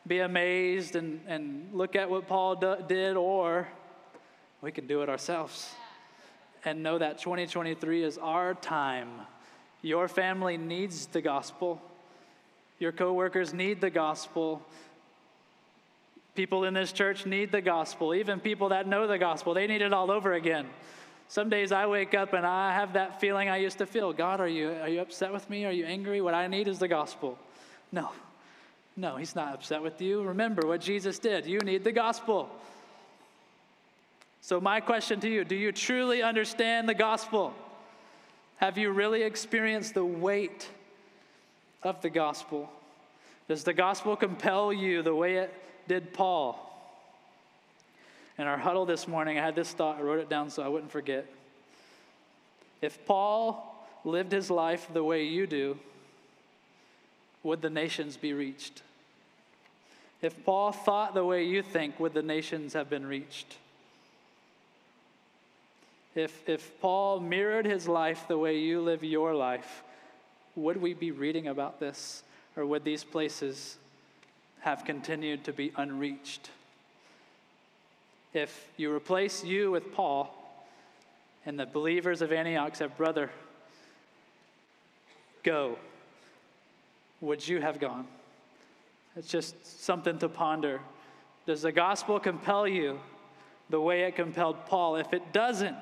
[0.07, 3.67] be amazed and, and look at what Paul do, did, or
[4.63, 5.71] we can do it ourselves
[6.65, 9.09] and know that 2023 is our time.
[9.81, 11.81] Your family needs the gospel.
[12.79, 14.61] Your coworkers need the gospel.
[16.35, 18.13] People in this church need the gospel.
[18.13, 20.67] Even people that know the gospel, they need it all over again.
[21.27, 24.11] Some days I wake up and I have that feeling I used to feel.
[24.13, 25.65] God, are you, are you upset with me?
[25.65, 26.21] Are you angry?
[26.21, 27.39] What I need is the gospel.
[27.91, 28.09] No,
[28.97, 30.23] no, he's not upset with you.
[30.23, 31.45] Remember what Jesus did.
[31.45, 32.49] You need the gospel.
[34.41, 37.53] So, my question to you do you truly understand the gospel?
[38.57, 40.67] Have you really experienced the weight
[41.83, 42.69] of the gospel?
[43.47, 45.53] Does the gospel compel you the way it
[45.87, 46.67] did Paul?
[48.37, 50.67] In our huddle this morning, I had this thought, I wrote it down so I
[50.67, 51.27] wouldn't forget.
[52.81, 55.77] If Paul lived his life the way you do,
[57.43, 58.81] would the nations be reached?
[60.21, 63.57] If Paul thought the way you think, would the nations have been reached?
[66.15, 69.83] If, if Paul mirrored his life the way you live your life,
[70.55, 72.23] would we be reading about this?
[72.57, 73.77] Or would these places
[74.61, 76.49] have continued to be unreached?
[78.33, 80.37] If you replace you with Paul,
[81.45, 83.29] and the believers of Antioch said, Brother,
[85.43, 85.77] go,
[87.19, 88.07] would you have gone?
[89.15, 90.81] It's just something to ponder.
[91.45, 92.99] Does the gospel compel you
[93.71, 94.97] the way it compelled Paul?
[94.97, 95.75] If it doesn't,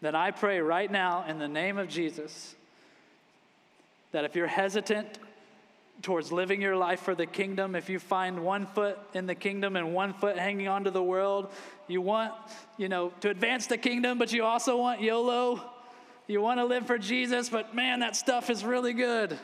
[0.00, 2.54] then I pray right now in the name of Jesus
[4.12, 5.18] that if you're hesitant
[6.02, 9.76] towards living your life for the kingdom, if you find one foot in the kingdom
[9.76, 11.50] and one foot hanging onto the world,
[11.88, 12.32] you want,
[12.76, 15.60] you know, to advance the kingdom, but you also want YOLO.
[16.28, 19.36] You want to live for Jesus, but man, that stuff is really good.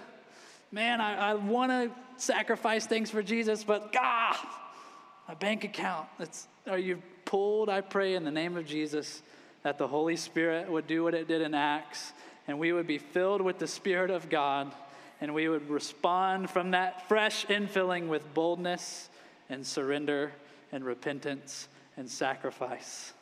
[0.70, 4.36] Man, I, I want to sacrifice things for Jesus, but God,
[5.28, 7.68] my bank account, it's, are you pulled?
[7.68, 9.22] I pray in the name of Jesus
[9.62, 12.12] that the Holy Spirit would do what it did in Acts,
[12.46, 14.70] and we would be filled with the Spirit of God,
[15.20, 19.08] and we would respond from that fresh infilling with boldness
[19.48, 20.32] and surrender
[20.72, 23.14] and repentance and sacrifice.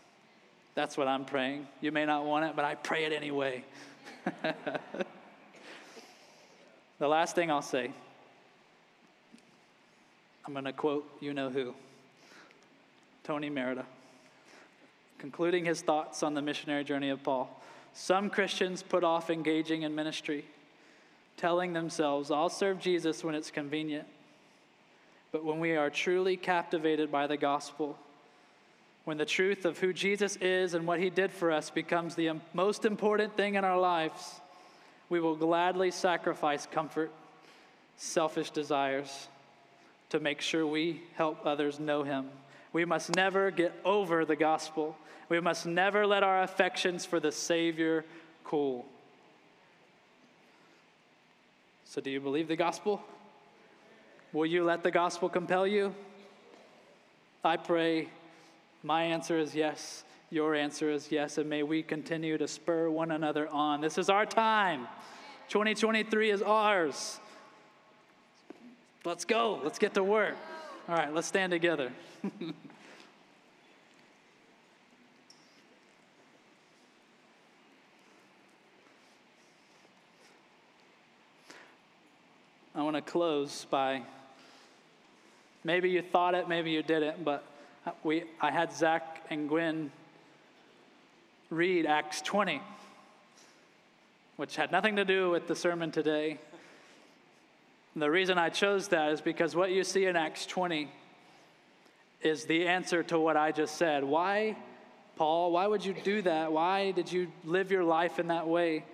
[0.74, 1.68] That's what I'm praying.
[1.80, 3.64] You may not want it, but I pray it anyway.
[6.98, 7.92] the last thing I'll say
[10.44, 11.74] I'm going to quote you know who
[13.24, 13.84] Tony Merida,
[15.18, 17.62] concluding his thoughts on the missionary journey of Paul.
[17.94, 20.44] Some Christians put off engaging in ministry,
[21.36, 24.08] telling themselves, I'll serve Jesus when it's convenient.
[25.30, 27.96] But when we are truly captivated by the gospel,
[29.04, 32.32] when the truth of who Jesus is and what he did for us becomes the
[32.52, 34.40] most important thing in our lives,
[35.08, 37.12] we will gladly sacrifice comfort,
[37.96, 39.28] selfish desires
[40.10, 42.28] to make sure we help others know him.
[42.72, 44.96] We must never get over the gospel.
[45.28, 48.04] We must never let our affections for the Savior
[48.44, 48.86] cool.
[51.84, 53.02] So, do you believe the gospel?
[54.32, 55.94] Will you let the gospel compel you?
[57.44, 58.08] I pray
[58.82, 60.04] my answer is yes.
[60.30, 61.38] Your answer is yes.
[61.38, 63.80] And may we continue to spur one another on.
[63.80, 64.88] This is our time.
[65.48, 67.20] 2023 is ours.
[69.04, 69.60] Let's go.
[69.62, 70.36] Let's get to work.
[70.88, 71.92] All right, let's stand together.
[82.74, 84.02] I want to close by
[85.62, 87.44] maybe you thought it, maybe you didn't, but
[88.02, 89.92] we, I had Zach and Gwen
[91.48, 92.60] read Acts 20,
[94.36, 96.40] which had nothing to do with the sermon today.
[97.94, 100.90] And the reason I chose that is because what you see in Acts 20
[102.22, 104.04] is the answer to what I just said.
[104.04, 104.56] Why,
[105.16, 106.52] Paul, why would you do that?
[106.52, 108.84] Why did you live your life in that way?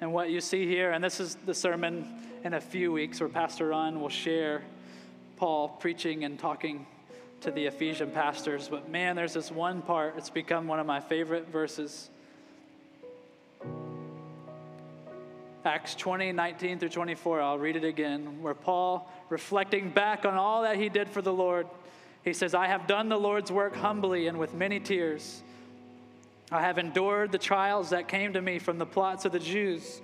[0.00, 2.06] And what you see here, and this is the sermon
[2.44, 4.62] in a few weeks where Pastor Ron will share
[5.36, 6.86] Paul preaching and talking
[7.40, 11.00] to the Ephesian pastors, but man, there's this one part, it's become one of my
[11.00, 12.10] favorite verses.
[15.64, 20.62] Acts 20, 19 through 24, I'll read it again, where Paul, reflecting back on all
[20.62, 21.66] that he did for the Lord,
[22.24, 25.42] he says, I have done the Lord's work humbly and with many tears.
[26.50, 30.00] I have endured the trials that came to me from the plots of the Jews.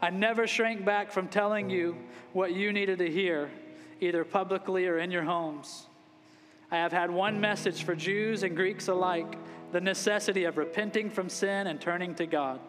[0.00, 1.96] I never shrank back from telling you
[2.32, 3.50] what you needed to hear,
[4.00, 5.86] either publicly or in your homes.
[6.70, 9.36] I have had one message for Jews and Greeks alike
[9.72, 12.60] the necessity of repenting from sin and turning to God,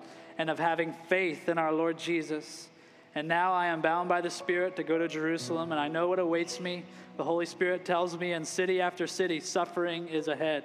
[0.42, 2.68] and of having faith in our Lord Jesus.
[3.14, 6.08] And now I am bound by the Spirit to go to Jerusalem, and I know
[6.08, 6.84] what awaits me.
[7.18, 10.64] The Holy Spirit tells me in city after city, suffering is ahead.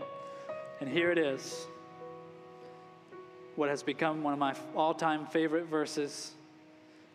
[0.80, 1.66] And here it is
[3.56, 6.32] what has become one of my all time favorite verses.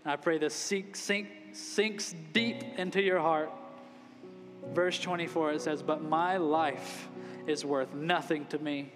[0.04, 3.52] And I pray this sink, sink, sinks deep into your heart
[4.74, 7.08] verse 24, it says, But my life
[7.48, 8.92] is worth nothing to me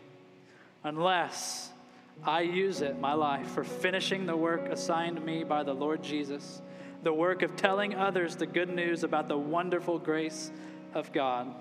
[0.83, 1.71] unless
[2.23, 6.61] I use it, my life, for finishing the work assigned me by the Lord Jesus,
[7.03, 10.51] the work of telling others the good news about the wonderful grace
[10.93, 11.53] of God.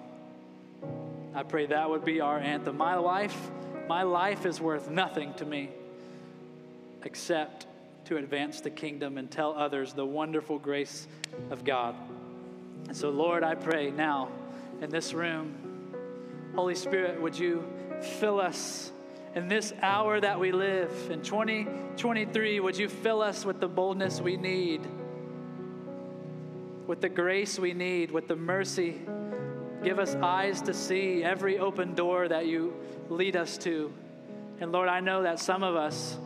[1.35, 2.77] I pray that would be our anthem.
[2.77, 3.51] My life,
[3.89, 5.71] my life is worth nothing to me
[7.03, 7.67] except
[8.07, 11.09] to advance the kingdom and tell others the wonderful grace
[11.51, 11.95] of God.
[12.87, 14.29] And so, Lord, I pray now
[14.81, 15.55] in this room,
[16.55, 17.65] Holy Spirit, would you
[18.01, 18.93] fill us
[19.35, 22.61] in this hour that we live in 2023?
[22.61, 24.81] Would you fill us with the boldness we need,
[26.87, 29.01] with the grace we need, with the mercy?
[29.83, 32.75] Give us eyes to see every open door that you
[33.11, 33.93] lead us to.
[34.61, 36.17] And Lord, I know that some of us,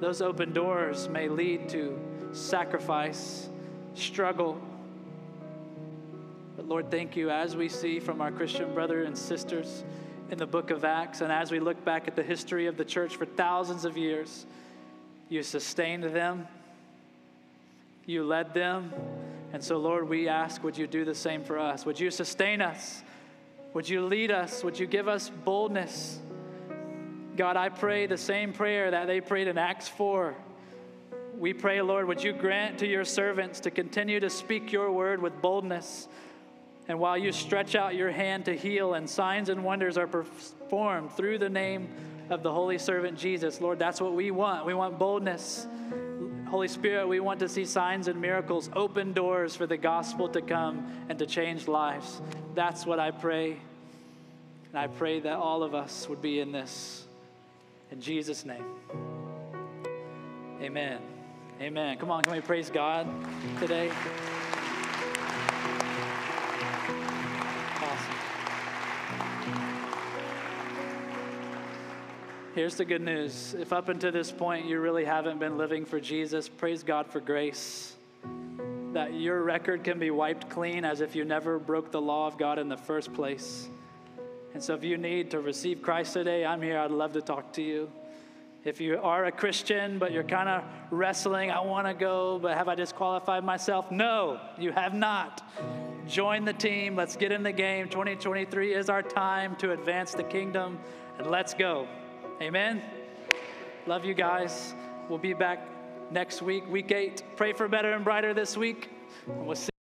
[0.00, 1.98] those open doors may lead to
[2.32, 3.48] sacrifice,
[3.94, 4.60] struggle,
[6.56, 9.84] But Lord, thank you as we see from our Christian brothers and sisters
[10.30, 12.84] in the book of Acts, and as we look back at the history of the
[12.84, 14.44] church for thousands of years,
[15.28, 16.48] you sustained them,
[18.06, 18.92] you led them.
[19.52, 21.86] And so, Lord, we ask, would you do the same for us?
[21.86, 23.02] Would you sustain us?
[23.72, 24.64] Would you lead us?
[24.64, 26.18] Would you give us boldness?
[27.36, 30.34] God, I pray the same prayer that they prayed in Acts 4.
[31.38, 35.22] We pray, Lord, would you grant to your servants to continue to speak your word
[35.22, 36.08] with boldness
[36.88, 41.12] and while you stretch out your hand to heal, and signs and wonders are performed
[41.12, 41.88] through the name
[42.30, 44.66] of the Holy Servant Jesus, Lord, that's what we want.
[44.66, 45.66] We want boldness.
[46.48, 50.40] Holy Spirit, we want to see signs and miracles, open doors for the gospel to
[50.40, 52.20] come and to change lives.
[52.54, 53.56] That's what I pray.
[54.68, 57.04] And I pray that all of us would be in this.
[57.90, 58.64] In Jesus' name.
[60.60, 61.00] Amen.
[61.60, 61.98] Amen.
[61.98, 63.08] Come on, can we praise God
[63.58, 63.90] today?
[72.56, 73.52] Here's the good news.
[73.52, 77.20] If up until this point you really haven't been living for Jesus, praise God for
[77.20, 77.94] grace.
[78.94, 82.38] that your record can be wiped clean as if you never broke the law of
[82.38, 83.68] God in the first place.
[84.54, 86.78] And so, if you need to receive Christ today, I'm here.
[86.78, 87.92] I'd love to talk to you.
[88.64, 92.56] If you are a Christian, but you're kind of wrestling, I want to go, but
[92.56, 93.90] have I disqualified myself?
[93.90, 95.42] No, you have not.
[96.08, 96.96] Join the team.
[96.96, 97.90] Let's get in the game.
[97.90, 100.78] 2023 is our time to advance the kingdom,
[101.18, 101.86] and let's go.
[102.40, 102.82] Amen.
[103.86, 104.74] Love you guys.
[105.08, 105.66] We'll be back
[106.10, 107.22] next week, week eight.
[107.36, 108.90] Pray for better and brighter this week.
[109.26, 109.70] And We'll see